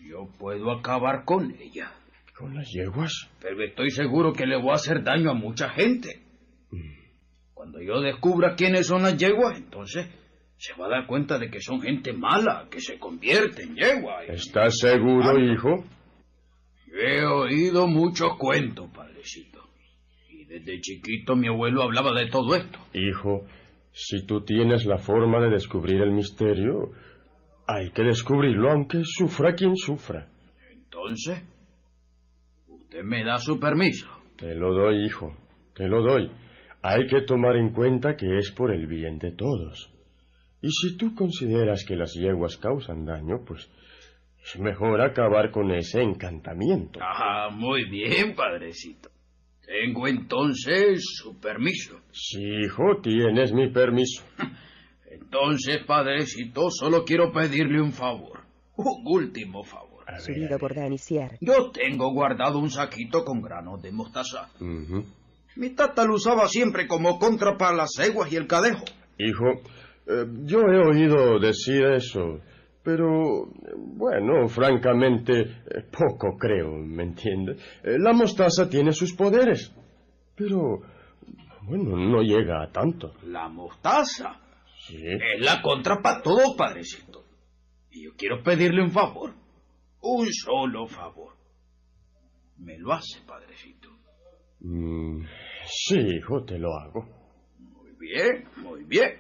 Yo 0.10 0.28
puedo 0.38 0.72
acabar 0.72 1.24
con 1.26 1.52
ella. 1.60 1.91
¿Con 2.38 2.54
las 2.54 2.70
yeguas? 2.72 3.30
Pero 3.41 3.63
estoy 3.63 3.89
seguro 3.91 4.34
que 4.34 4.46
le 4.46 4.58
voy 4.58 4.72
a 4.72 4.76
hacer 4.76 5.04
daño 5.04 5.32
a 5.32 5.34
mucha 5.34 5.70
gente. 5.70 6.22
Cuando 7.54 7.82
yo 7.82 8.02
descubra 8.02 8.56
quiénes 8.56 8.88
son 8.88 9.04
las 9.04 9.18
yeguas, 9.18 9.58
entonces 9.58 10.08
se 10.58 10.74
va 10.74 10.88
a 10.88 10.89
dar 10.89 11.08
cuenta 11.08 11.39
de 11.39 11.50
que 11.50 11.62
son 11.62 11.82
gente 11.82 12.12
mala, 12.13 12.68
que 12.70 12.80
se 12.82 13.00
convierte 13.00 13.63
en 13.63 13.76
yegua. 13.76 14.26
y- 14.26 14.32
¿Estás 14.34 14.78
seguro, 14.80 15.39
hijo? 15.39 15.86
Yo 16.88 16.98
he 17.00 17.26
oído 17.26 17.88
muchos 17.88 18.38
cuentos, 18.38 18.89
padrecito. 18.94 19.63
Y 20.30 20.46
desde 20.46 20.80
chiquito 20.82 21.36
mi 21.36 21.48
abuelo 21.48 21.84
hablaba 21.84 22.13
de 22.13 22.28
todo 22.30 22.56
esto. 22.56 22.80
Hijo, 22.94 23.46
si 23.97 24.25
tú 24.25 24.43
tienes 24.43 24.86
la 24.86 24.97
forma 24.97 25.39
de 25.39 25.51
descubrir 25.51 26.01
el 26.01 26.12
misterio, 26.12 26.91
hay 27.65 27.91
que 27.91 28.03
descubrirlo 28.03 28.69
aunque 28.69 29.01
sufra 29.05 29.55
quien 29.55 29.77
sufra. 29.77 30.27
Entonces, 30.69 31.41
usted 32.67 33.03
me 33.03 33.23
da 33.23 33.38
su 33.38 33.58
permiso. 33.58 34.05
Te 34.36 34.53
lo 34.53 34.73
doy, 34.73 35.05
hijo, 35.05 35.34
te 35.73 35.88
lo 35.88 36.03
doy. 36.03 36.29
Hay 36.81 37.08
que 37.08 37.21
tomar 37.21 37.55
en 37.55 37.71
cuenta 37.71 38.17
que 38.17 38.38
es 38.38 38.51
por 38.51 38.73
el 38.73 38.86
bien 38.86 39.17
de 39.17 39.31
todos. 39.31 39.89
Y 40.62 40.69
si 40.71 40.97
tú 40.97 41.15
consideras 41.15 41.86
que 41.88 41.95
las 41.95 42.13
yeguas 42.15 42.58
causan 42.58 43.05
daño, 43.05 43.45
pues 43.47 43.71
es 44.43 44.60
mejor 44.60 44.99
acabar 44.99 45.51
con 45.51 45.71
ese 45.71 46.01
encantamiento. 46.01 46.99
Ah, 47.01 47.49
muy 47.49 47.89
bien, 47.89 48.36
padrecito. 48.36 49.14
Tengo 49.65 50.08
entonces 50.08 51.04
su 51.04 51.39
permiso. 51.39 51.99
Sí, 52.12 52.41
hijo, 52.65 53.01
tienes 53.01 53.51
mi 53.51 53.71
permiso. 53.71 54.23
Entonces, 55.10 55.80
padrecito, 55.86 56.69
solo 56.69 57.04
quiero 57.04 57.32
pedirle 57.32 57.82
un 57.82 57.91
favor. 57.91 58.41
Un 58.78 59.04
último 59.06 59.63
favor. 59.63 60.04
A 60.08 60.13
ver, 60.13 60.21
Subido 60.21 60.60
por 60.60 60.78
iniciar. 60.78 61.32
Yo 61.41 61.71
tengo 61.71 62.13
guardado 62.13 62.60
un 62.60 62.69
saquito 62.69 63.23
con 63.23 63.41
granos 63.41 63.82
de 63.82 63.91
mostaza. 63.91 64.49
Mi 65.56 65.69
tata 65.71 66.06
lo 66.06 66.15
usaba 66.15 66.47
siempre 66.47 66.86
como 66.86 67.17
contra 67.17 67.58
para 67.58 67.75
las 67.75 67.91
ceguas 67.95 68.32
y 68.32 68.36
el 68.36 68.45
cadejo. 68.45 68.84
Hijo, 69.17 69.62
eh, 70.08 70.25
yo 70.43 70.60
he 70.60 70.88
oído 70.88 71.39
decir 71.39 71.84
eso, 71.86 72.39
pero 72.86 73.48
bueno, 73.98 74.48
francamente, 74.48 75.41
eh, 75.41 75.82
poco 75.91 76.38
creo, 76.38 76.71
¿me 76.78 77.04
entiende? 77.04 77.54
Eh, 77.84 77.98
la 78.00 78.13
mostaza 78.13 78.69
tiene 78.69 78.91
sus 78.93 79.13
poderes, 79.15 79.74
pero 80.36 80.82
bueno, 81.63 81.98
no 81.98 82.21
llega 82.21 82.62
a 82.63 82.71
tanto. 82.71 83.12
La 83.24 83.50
mostaza 83.50 84.39
Sí. 84.88 84.98
es 85.04 85.43
la 85.43 85.62
contra 85.63 86.00
para 86.04 86.21
todo, 86.21 86.56
padrecito. 86.56 87.24
Y 87.89 88.04
yo 88.06 88.12
quiero 88.15 88.43
pedirle 88.43 88.84
un 88.84 88.91
favor. 88.91 89.34
Un 90.02 90.28
solo 90.32 90.86
favor. 90.86 91.34
Me 92.60 92.78
lo 92.78 92.93
hace, 92.93 93.19
padrecito. 93.26 93.89
Mm, 94.60 95.24
sí, 95.65 95.98
hijo, 96.19 96.43
te 96.45 96.60
lo 96.60 96.69
hago. 96.78 97.04
Muy 97.58 97.91
bien, 98.00 98.45
muy 98.58 98.84
bien. 98.84 99.12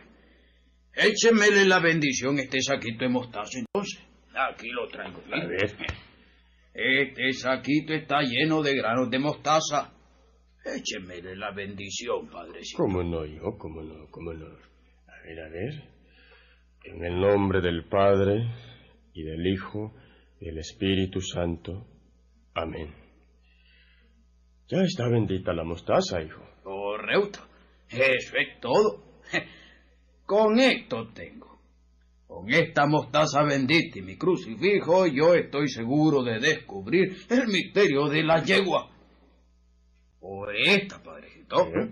Échemele 0.95 1.65
la 1.65 1.79
bendición 1.79 2.39
este 2.39 2.61
saquito 2.61 3.03
de 3.05 3.09
mostaza 3.09 3.59
entonces. 3.59 4.01
Aquí 4.33 4.69
lo 4.69 4.87
traigo. 4.87 5.21
A 5.31 5.45
ver. 5.45 5.75
Este 6.73 7.31
saquito 7.33 7.93
está 7.93 8.21
lleno 8.21 8.61
de 8.61 8.75
granos 8.75 9.09
de 9.09 9.19
mostaza. 9.19 9.93
Échemele 10.65 11.35
la 11.35 11.51
bendición, 11.51 12.29
padrecito. 12.29 12.83
¿Cómo 12.83 13.03
no, 13.03 13.25
hijo? 13.25 13.57
¿Cómo 13.57 13.81
no? 13.81 14.07
¿Cómo 14.09 14.33
no? 14.33 14.45
A 14.45 15.21
ver, 15.23 15.39
a 15.39 15.49
ver. 15.49 15.95
En 16.85 17.03
el 17.03 17.19
nombre 17.19 17.61
del 17.61 17.85
Padre, 17.85 18.45
y 19.15 19.23
del 19.23 19.47
Hijo, 19.47 19.95
y 20.39 20.45
del 20.45 20.59
Espíritu 20.59 21.21
Santo. 21.21 21.87
Amén. 22.53 22.93
Ya 24.67 24.81
está 24.81 25.07
bendita 25.07 25.53
la 25.53 25.63
mostaza, 25.63 26.21
hijo. 26.21 26.43
Correcto. 26.63 27.39
Eso 27.89 28.37
es 28.37 28.59
todo. 28.59 29.21
Con 30.25 30.59
esto 30.59 31.09
tengo. 31.13 31.59
Con 32.27 32.51
esta 32.51 32.87
mostaza 32.87 33.43
bendita 33.43 33.99
y 33.99 34.01
mi 34.01 34.17
crucifijo, 34.17 35.05
yo 35.05 35.35
estoy 35.35 35.69
seguro 35.69 36.23
de 36.23 36.39
descubrir 36.39 37.15
el 37.29 37.47
misterio 37.47 38.07
de 38.07 38.23
la 38.23 38.43
yegua. 38.43 38.89
Por 40.19 40.55
esta, 40.55 41.01
padrecito. 41.01 41.67
¿Eh? 41.67 41.91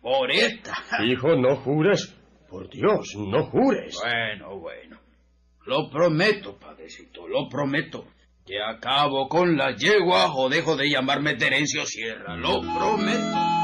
Por 0.00 0.30
esta. 0.30 0.74
Hijo, 1.04 1.34
no 1.36 1.56
jures. 1.56 2.14
Por 2.48 2.70
Dios, 2.70 3.14
no 3.16 3.46
jures. 3.46 3.98
Bueno, 4.00 4.60
bueno. 4.60 5.00
Lo 5.66 5.90
prometo, 5.90 6.56
padrecito, 6.56 7.26
lo 7.26 7.48
prometo. 7.48 8.06
Que 8.46 8.62
acabo 8.62 9.28
con 9.28 9.56
la 9.56 9.74
yegua 9.74 10.32
o 10.34 10.48
dejo 10.48 10.76
de 10.76 10.90
llamarme 10.90 11.34
Terencio 11.34 11.84
Sierra. 11.84 12.36
Lo 12.36 12.60
prometo. 12.60 13.63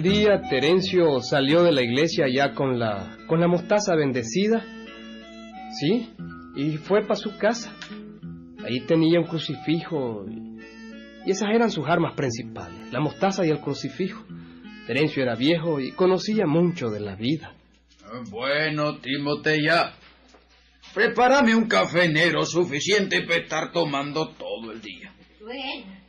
Aquel 0.00 0.12
día 0.12 0.40
Terencio 0.48 1.20
salió 1.20 1.62
de 1.62 1.72
la 1.72 1.82
iglesia 1.82 2.24
ya 2.26 2.54
con 2.54 2.78
la, 2.78 3.18
con 3.26 3.38
la 3.38 3.48
mostaza 3.48 3.94
bendecida, 3.94 4.64
¿sí? 5.78 6.08
Y 6.56 6.78
fue 6.78 7.02
para 7.02 7.16
su 7.16 7.36
casa. 7.36 7.76
Ahí 8.64 8.80
tenía 8.86 9.20
un 9.20 9.26
crucifijo 9.26 10.24
y, 10.26 10.58
y 11.26 11.30
esas 11.30 11.50
eran 11.54 11.70
sus 11.70 11.86
armas 11.86 12.14
principales, 12.16 12.90
la 12.90 13.00
mostaza 13.00 13.44
y 13.44 13.50
el 13.50 13.60
crucifijo. 13.60 14.24
Terencio 14.86 15.22
era 15.22 15.34
viejo 15.34 15.80
y 15.80 15.92
conocía 15.92 16.46
mucho 16.46 16.88
de 16.88 17.00
la 17.00 17.14
vida. 17.14 17.52
Bueno, 18.30 19.00
Timotea. 19.00 19.92
Prepárame 20.94 21.54
un 21.54 21.68
café 21.68 22.08
negro 22.08 22.46
suficiente 22.46 23.20
para 23.26 23.40
estar 23.42 23.70
tomando 23.70 24.30
todo 24.30 24.72
el 24.72 24.80
día. 24.80 25.12
Bueno. 25.42 26.00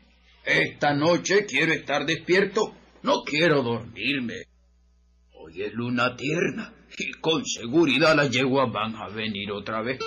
Esta 0.45 0.93
noche 0.93 1.45
quiero 1.45 1.73
estar 1.73 2.05
despierto. 2.05 2.77
No 3.03 3.23
quiero 3.25 3.63
dormirme. 3.63 4.43
Hoy 5.33 5.63
es 5.63 5.73
luna 5.73 6.15
tierna 6.15 6.71
y 6.99 7.11
con 7.13 7.43
seguridad 7.45 8.15
las 8.15 8.29
yeguas 8.29 8.71
van 8.71 8.95
a 8.95 9.07
venir 9.07 9.51
otra 9.51 9.81
vez. 9.81 9.97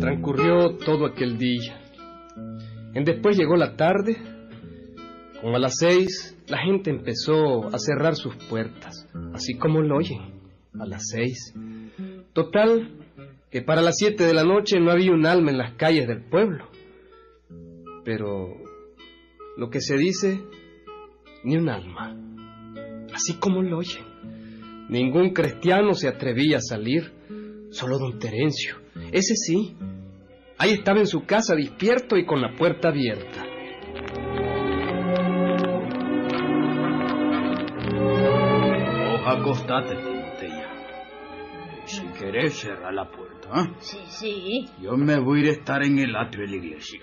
Transcurrió 0.00 0.76
todo 0.78 1.06
aquel 1.06 1.38
día. 1.38 1.80
En 2.94 3.04
después 3.04 3.36
llegó 3.36 3.54
la 3.54 3.76
tarde. 3.76 4.16
Como 5.40 5.56
a 5.56 5.60
las 5.60 5.74
seis, 5.76 6.36
la 6.48 6.58
gente 6.58 6.90
empezó 6.90 7.66
a 7.66 7.78
cerrar 7.78 8.16
sus 8.16 8.36
puertas, 8.48 9.08
así 9.32 9.54
como 9.54 9.80
lo 9.80 9.96
oyen, 9.96 10.40
a 10.78 10.86
las 10.86 11.08
seis. 11.08 11.54
Total, 12.32 12.90
que 13.50 13.62
para 13.62 13.82
las 13.82 13.96
siete 13.96 14.24
de 14.24 14.34
la 14.34 14.44
noche 14.44 14.80
no 14.80 14.90
había 14.90 15.12
un 15.12 15.26
alma 15.26 15.50
en 15.50 15.58
las 15.58 15.74
calles 15.74 16.06
del 16.08 16.22
pueblo. 16.24 16.68
Pero 18.04 18.56
lo 19.56 19.70
que 19.70 19.80
se 19.80 19.96
dice, 19.96 20.40
ni 21.44 21.56
un 21.56 21.68
alma, 21.68 22.16
así 23.12 23.34
como 23.38 23.62
lo 23.62 23.78
oyen. 23.78 24.04
Ningún 24.88 25.30
cristiano 25.30 25.94
se 25.94 26.08
atrevía 26.08 26.58
a 26.58 26.60
salir, 26.60 27.12
solo 27.70 27.98
don 27.98 28.18
Terencio. 28.18 28.76
Ese 29.12 29.34
sí. 29.36 29.76
Ahí 30.58 30.72
estaba 30.72 31.00
en 31.00 31.06
su 31.06 31.24
casa 31.24 31.54
despierto 31.54 32.16
y 32.16 32.24
con 32.24 32.40
la 32.40 32.54
puerta 32.56 32.88
abierta. 32.88 33.51
Acostate, 39.42 39.96
Timotea. 39.96 40.68
Si 41.84 42.02
querés, 42.18 42.54
cerrar 42.60 42.94
la 42.94 43.04
puerta. 43.10 43.48
¿ah? 43.52 43.66
Sí, 43.80 43.98
sí. 44.06 44.68
Yo 44.80 44.96
me 44.96 45.18
voy 45.18 45.40
a 45.40 45.42
ir 45.42 45.48
a 45.48 45.52
estar 45.52 45.82
en 45.82 45.98
el 45.98 46.14
atrio 46.16 46.46
de 46.46 46.50
la 46.50 46.56
iglesia. 46.64 47.00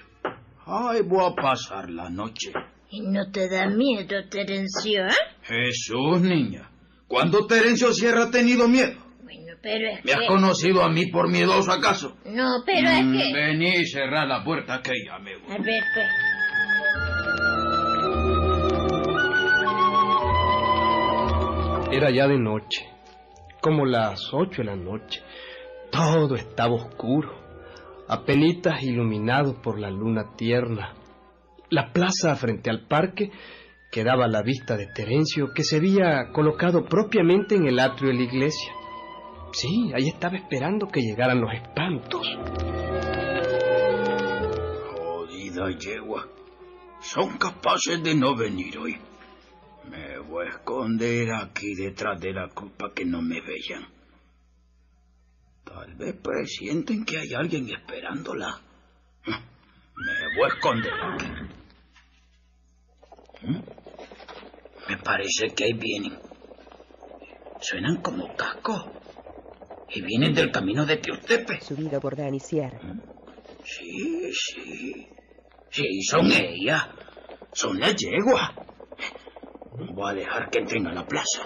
Ay, 0.65 1.01
voy 1.01 1.25
a 1.25 1.35
pasar 1.35 1.89
la 1.89 2.09
noche. 2.09 2.51
¿Y 2.89 3.01
no 3.01 3.29
te 3.31 3.49
da 3.49 3.67
miedo, 3.67 4.27
Terencio, 4.29 5.05
eh? 5.05 5.13
Jesús, 5.43 6.21
niña. 6.21 6.69
¿Cuándo 7.07 7.45
Terencio 7.45 7.91
Sierra 7.93 8.23
ha 8.25 8.31
tenido 8.31 8.67
miedo? 8.67 8.93
Bueno, 9.23 9.53
pero 9.61 9.89
es 9.91 10.05
¿Me 10.05 10.11
has 10.13 10.19
que... 10.21 10.27
conocido 10.27 10.83
a 10.83 10.89
mí 10.89 11.07
por 11.07 11.29
miedoso 11.29 11.71
acaso? 11.71 12.15
No, 12.25 12.63
pero 12.65 12.87
es 12.89 13.03
Mm, 13.05 13.17
que... 13.17 13.33
Vení 13.33 13.69
y 13.81 13.85
cerrar 13.85 14.27
la 14.27 14.43
puerta 14.43 14.81
que 14.81 14.91
ya 15.05 15.19
me 15.19 15.35
voy. 15.37 15.51
A 15.51 15.57
ver, 15.61 15.83
pues... 15.93 16.07
Era 21.91 22.11
ya 22.11 22.27
de 22.27 22.37
noche, 22.37 22.87
como 23.61 23.83
las 23.83 24.31
ocho 24.31 24.61
de 24.61 24.65
la 24.65 24.75
noche. 24.75 25.23
Todo 25.91 26.35
estaba 26.35 26.75
oscuro, 26.75 27.31
apenitas 28.07 28.83
iluminado 28.83 29.59
por 29.59 29.79
la 29.79 29.89
luna 29.89 30.35
tierna. 30.37 30.93
La 31.71 31.91
plaza 31.91 32.35
frente 32.35 32.69
al 32.69 32.85
parque 32.87 33.31
quedaba 33.91 34.25
a 34.25 34.27
la 34.27 34.43
vista 34.43 34.77
de 34.77 34.85
Terencio, 34.85 35.47
que 35.55 35.63
se 35.63 35.77
había 35.77 36.31
colocado 36.31 36.85
propiamente 36.85 37.55
en 37.55 37.65
el 37.67 37.79
atrio 37.79 38.09
de 38.11 38.17
la 38.17 38.23
iglesia. 38.23 38.71
Sí, 39.51 39.91
ahí 39.95 40.09
estaba 40.09 40.37
esperando 40.37 40.87
que 40.89 41.01
llegaran 41.01 41.41
los 41.41 41.51
espantos. 41.51 42.27
Jodida 44.93 45.71
yegua. 45.75 46.27
Son 46.99 47.35
capaces 47.39 48.03
de 48.03 48.13
no 48.13 48.35
venir 48.35 48.77
hoy. 48.77 49.08
Me 49.85 50.19
voy 50.19 50.47
a 50.47 50.49
esconder 50.49 51.31
aquí 51.33 51.75
detrás 51.75 52.19
de 52.19 52.33
la 52.33 52.49
cruz 52.49 52.71
para 52.77 52.93
que 52.93 53.05
no 53.05 53.21
me 53.21 53.41
vean. 53.41 53.87
Tal 55.63 55.93
vez 55.95 56.15
presienten 56.15 57.05
que 57.05 57.19
hay 57.19 57.33
alguien 57.33 57.69
esperándola. 57.69 58.59
Me 59.25 60.13
voy 60.37 60.49
a 60.49 60.53
esconder 60.53 60.93
aquí. 60.93 61.25
¿Mm? 63.41 63.59
Me 64.89 64.97
parece 64.97 65.53
que 65.55 65.65
ahí 65.65 65.73
vienen. 65.73 66.19
Suenan 67.61 68.01
como 68.01 68.35
cascos. 68.35 68.85
Y 69.89 70.01
vienen 70.01 70.33
del 70.33 70.51
camino 70.51 70.85
de 70.85 70.97
Teotepe. 70.97 71.61
Subido 71.61 71.99
por 71.99 72.15
Dan 72.15 72.35
y 72.35 72.39
Sierra. 72.39 72.79
Sí, 73.63 74.31
sí. 74.33 75.07
Sí, 75.71 76.01
son 76.03 76.31
ellas. 76.31 76.87
Son 77.53 77.79
las 77.79 77.95
yeguas. 77.95 78.51
Voy 79.79 80.11
a 80.11 80.13
dejar 80.13 80.49
que 80.49 80.59
entren 80.59 80.87
a 80.87 80.93
la 80.93 81.05
plaza. 81.05 81.43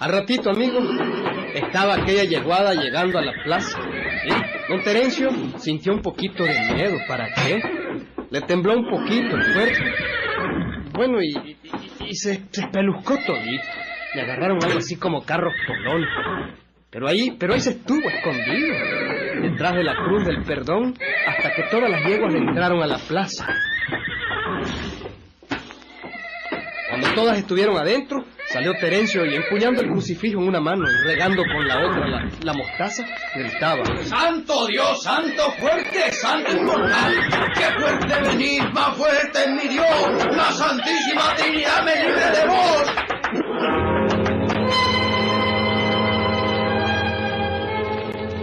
Al 0.00 0.12
ratito, 0.12 0.50
amigo, 0.50 0.80
estaba 1.74 1.96
aquella 1.96 2.22
yeguada 2.22 2.72
llegando 2.72 3.18
a 3.18 3.22
la 3.22 3.32
plaza. 3.42 3.80
Don 4.68 4.80
Terencio 4.84 5.28
sintió 5.58 5.92
un 5.92 6.02
poquito 6.02 6.44
de 6.44 6.72
miedo. 6.72 6.98
¿Para 7.08 7.34
qué? 7.34 7.60
Le 8.30 8.40
tembló 8.42 8.78
un 8.78 8.88
poquito 8.88 9.36
el 9.36 9.52
cuerpo. 9.52 9.84
Bueno, 10.92 11.20
y, 11.20 11.34
se, 12.14 12.44
se 12.48 12.62
todito. 12.70 13.34
Le 14.14 14.22
agarraron 14.22 14.62
algo 14.62 14.78
así 14.78 14.94
como 14.94 15.24
carros 15.24 15.52
polón. 15.66 16.04
Pero 16.90 17.08
ahí, 17.08 17.36
pero 17.40 17.54
ahí 17.54 17.60
se 17.60 17.70
estuvo 17.70 18.08
escondido, 18.08 18.72
detrás 19.42 19.74
de 19.74 19.82
la 19.82 19.96
cruz 19.96 20.24
del 20.26 20.44
perdón, 20.44 20.94
hasta 21.26 21.54
que 21.54 21.64
todas 21.72 21.90
las 21.90 22.04
yeguas 22.06 22.32
entraron 22.36 22.84
a 22.84 22.86
la 22.86 22.98
plaza. 22.98 23.48
Cuando 26.88 27.12
todas 27.16 27.36
estuvieron 27.36 27.76
adentro, 27.76 28.23
salió 28.54 28.72
Terencio 28.74 29.26
y 29.26 29.34
empuñando 29.34 29.82
el 29.82 29.88
crucifijo 29.88 30.40
en 30.40 30.46
una 30.46 30.60
mano 30.60 30.84
y 30.88 31.08
regando 31.08 31.42
con 31.42 31.66
la 31.66 31.88
otra 31.88 32.06
la, 32.06 32.28
la 32.40 32.52
mostaza, 32.52 33.04
gritaba. 33.34 33.84
¡Santo 34.04 34.68
Dios, 34.68 35.02
santo 35.02 35.50
fuerte, 35.58 36.12
santo 36.12 36.52
inmortal! 36.52 37.14
¡Qué 37.52 37.64
fuerte 37.80 38.14
venís, 38.22 38.62
más 38.72 38.96
fuerte 38.96 39.40
es 39.40 39.48
mi 39.48 39.68
Dios! 39.68 40.36
¡La 40.36 40.52
Santísima 40.52 41.34
Trinidad 41.34 41.84
me 41.84 41.96
libre 41.96 42.30
de 42.30 42.46
vos! 42.46 42.92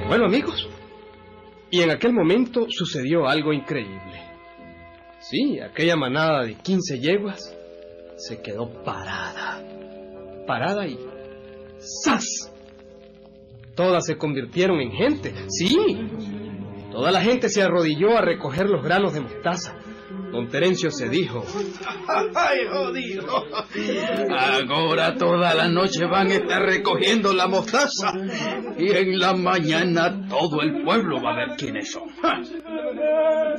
Bueno, 0.10 0.26
amigos, 0.26 0.67
y 1.69 1.84
en 1.84 1.89
aquel 1.89 2.12
momento 2.12 2.65
sucedió 2.67 3.30
algo 3.30 3.54
increíble. 3.54 4.21
Sí, 5.19 5.62
aquella 5.62 5.95
manada 5.95 6.43
de 6.43 6.56
15 6.56 7.00
yeguas 7.00 7.56
se 8.17 8.41
quedó 8.41 8.84
parada. 8.84 9.71
Parada 10.45 10.88
y 10.88 10.97
¡zas! 12.04 12.51
Todas 13.75 14.06
se 14.06 14.17
convirtieron 14.17 14.80
en 14.80 14.91
gente. 14.91 15.34
Sí. 15.49 15.75
Toda 16.91 17.12
la 17.12 17.21
gente 17.21 17.49
se 17.49 17.62
arrodilló 17.62 18.17
a 18.17 18.21
recoger 18.21 18.69
los 18.69 18.84
granos 18.84 19.13
de 19.13 19.21
mostaza. 19.21 19.75
Don 20.32 20.47
Terencio 20.47 20.89
se 20.89 21.10
dijo, 21.10 21.45
¡Ay, 22.34 22.60
jodido! 22.71 23.45
Ahora 24.69 25.15
toda 25.15 25.54
la 25.54 25.67
noche 25.67 26.06
van 26.06 26.32
a 26.32 26.36
estar 26.36 26.62
recogiendo 26.62 27.34
la 27.34 27.47
mostaza 27.47 28.13
y 28.78 28.91
en 28.91 29.19
la 29.19 29.34
mañana 29.34 30.28
todo 30.30 30.62
el 30.62 30.84
pueblo 30.84 31.21
va 31.21 31.34
a 31.34 31.36
ver 31.36 31.58
quiénes 31.58 31.91
son. 31.91 32.04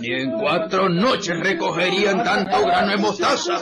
Y 0.00 0.12
en 0.12 0.32
cuatro 0.32 0.88
noches 0.88 1.38
recogerían 1.38 2.24
tanto 2.24 2.64
grano 2.64 2.90
de 2.92 2.96
mostaza. 2.96 3.60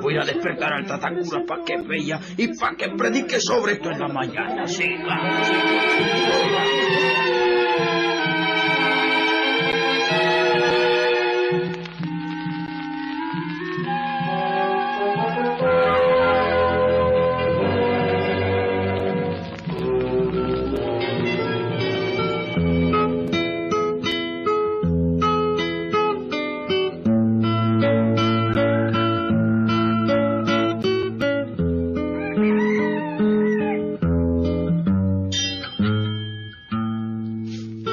Voy 0.00 0.16
a 0.18 0.24
despertar 0.24 0.72
al 0.74 0.86
Tatacura 0.86 1.44
para 1.46 1.64
que 1.64 1.78
vea 1.78 2.20
y 2.36 2.56
para 2.56 2.76
que 2.76 2.90
predique 2.90 3.40
sobre 3.40 3.72
esto 3.72 3.90
en 3.90 3.98
la 3.98 4.08
mañana. 4.08 4.66
Siga, 4.68 5.16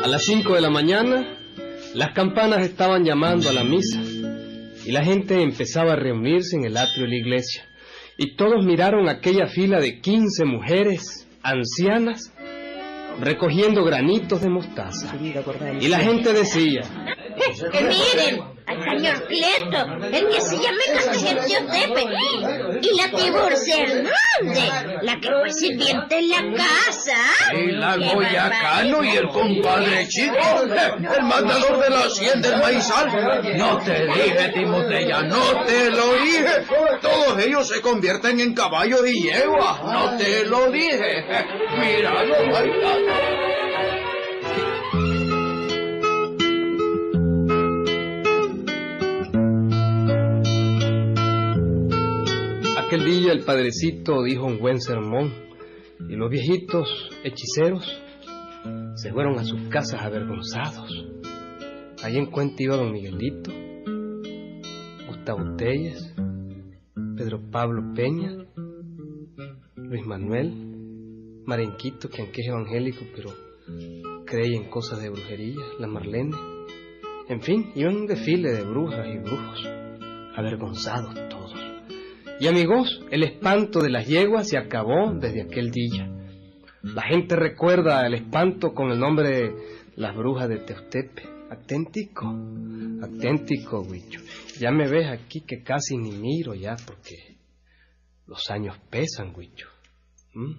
A 0.06 0.08
las 0.08 0.26
5 0.26 0.54
de 0.54 0.62
la 0.62 0.70
mañana, 0.70 1.36
las 1.96 2.12
campanas 2.12 2.64
estaban 2.64 3.04
llamando 3.04 3.50
a 3.50 3.54
la 3.54 3.64
misa 3.64 4.00
y 4.86 4.92
la 4.92 5.04
gente 5.04 5.42
empezaba 5.42 5.94
a 5.94 5.96
reunirse 5.96 6.56
en 6.58 6.64
el 6.64 6.78
atrio 6.78 7.06
de 7.06 7.10
la 7.10 7.16
iglesia. 7.16 7.66
Y 8.16 8.36
todos 8.36 8.64
miraron 8.64 9.10
aquella 9.10 9.48
fila 9.48 9.80
de 9.80 10.02
15 10.02 10.46
mujeres 10.46 11.28
ancianas 11.42 12.32
recogiendo 13.20 13.84
granitos 13.84 14.42
de 14.42 14.50
mostaza. 14.52 15.12
Y 15.82 15.88
la 15.88 15.98
gente 15.98 16.34
decía, 16.34 16.82
Que 17.72 17.82
miren, 17.82 18.42
al 18.68 18.84
señor 18.84 19.28
Cleto, 19.28 20.06
el 20.06 20.28
que 20.28 20.42
se 20.42 20.56
llama 20.58 20.82
Castillo 20.94 21.66
Tepe, 21.66 22.06
y 22.82 22.98
la 22.98 23.10
Tiburcia 23.10 23.84
Hernández, 23.84 25.02
la 25.02 25.20
que 25.20 25.30
fue 25.30 25.52
sirviente 25.52 26.18
en 26.18 26.30
la 26.30 26.64
casa. 26.64 27.18
Y 27.54 27.72
la 27.72 27.98
¡Qué 27.98 28.14
Goya 28.14 28.50
Cano 28.50 29.04
y 29.04 29.10
el 29.10 29.28
compadre 29.30 30.08
chico, 30.08 30.36
el 30.64 31.24
matador 31.24 31.84
de 31.84 31.90
la 31.90 32.00
hacienda 32.00 32.50
del 32.50 32.60
maizal. 32.60 33.58
No 33.58 33.78
te 33.80 34.06
dije, 34.06 34.52
Timoteya, 34.54 35.22
no 35.24 35.66
te 35.66 35.90
lo 35.92 36.14
dije. 36.16 36.66
Todos 37.02 37.40
ellos 37.40 37.68
se 37.68 37.82
convierten 37.82 38.40
en 38.40 38.54
caballos 38.54 39.02
y 39.08 39.24
yeguas. 39.24 39.84
No 39.84 40.18
te 40.18 40.46
lo 40.46 40.72
dije. 40.72 41.26
Míralo 41.78 42.52
bailando. 42.52 43.45
Aquel 52.96 53.12
día 53.12 53.34
el 53.34 53.44
padrecito 53.44 54.24
dijo 54.24 54.46
un 54.46 54.58
buen 54.58 54.80
sermón 54.80 55.34
y 56.08 56.16
los 56.16 56.30
viejitos 56.30 56.88
hechiceros 57.26 57.86
se 58.96 59.12
fueron 59.12 59.38
a 59.38 59.44
sus 59.44 59.68
casas 59.68 60.02
avergonzados. 60.02 60.90
Allí 62.02 62.18
en 62.18 62.28
cuenta 62.28 62.64
iba 62.64 62.78
don 62.78 62.94
Miguelito, 62.94 63.52
Gustavo 65.08 65.58
Telles, 65.58 66.16
Pedro 67.18 67.42
Pablo 67.52 67.94
Peña, 67.94 68.32
Luis 69.76 70.06
Manuel, 70.06 71.44
Marenquito, 71.46 72.08
que 72.08 72.22
aunque 72.22 72.44
es 72.44 72.48
evangélico, 72.48 73.04
pero 73.14 73.32
cree 74.26 74.56
en 74.56 74.70
cosas 74.70 75.02
de 75.02 75.10
brujería, 75.10 75.60
la 75.80 75.88
Marlene. 75.88 76.32
En 77.28 77.42
fin, 77.42 77.72
iban 77.76 77.98
un 77.98 78.08
desfile 78.08 78.54
de 78.54 78.64
brujas 78.64 79.06
y 79.06 79.18
brujos, 79.18 79.70
avergonzados. 80.38 81.25
Y 82.38 82.48
amigos, 82.48 83.02
el 83.12 83.24
espanto 83.24 83.80
de 83.80 83.90
las 83.90 84.08
yeguas 84.08 84.50
se 84.50 84.58
acabó 84.58 85.14
desde 85.14 85.44
aquel 85.44 85.72
día. 85.72 86.10
La 86.84 87.02
gente 87.04 87.36
recuerda 87.38 88.06
el 88.06 88.14
espanto 88.14 88.74
con 88.74 88.92
el 88.92 89.00
nombre 89.00 89.54
las 89.96 90.16
brujas 90.16 90.50
de 90.50 90.60
Teustepe. 90.60 91.24
Aténtico, 91.50 92.26
aténtico, 93.02 93.82
Huicho. 93.82 94.20
Ya 94.60 94.72
me 94.72 94.90
ves 94.90 95.08
aquí 95.10 95.42
que 95.48 95.64
casi 95.64 95.96
ni 95.96 96.12
miro 96.12 96.54
ya 96.54 96.76
porque 96.86 97.38
los 98.28 98.50
años 98.50 98.78
pesan, 98.90 99.34
Huicho. 99.34 99.70
¿Mm? 100.34 100.54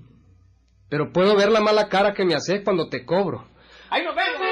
Pero 0.89 1.13
puedo 1.13 1.37
ver 1.37 1.51
la 1.51 1.61
mala 1.61 1.89
cara 1.89 2.15
que 2.15 2.25
me 2.25 2.35
haces 2.35 2.63
cuando 2.65 2.89
te 2.89 3.05
cobro. 3.05 3.47
¡Ahí 3.91 4.03
nos 4.03 4.15
vemos! 4.17 4.46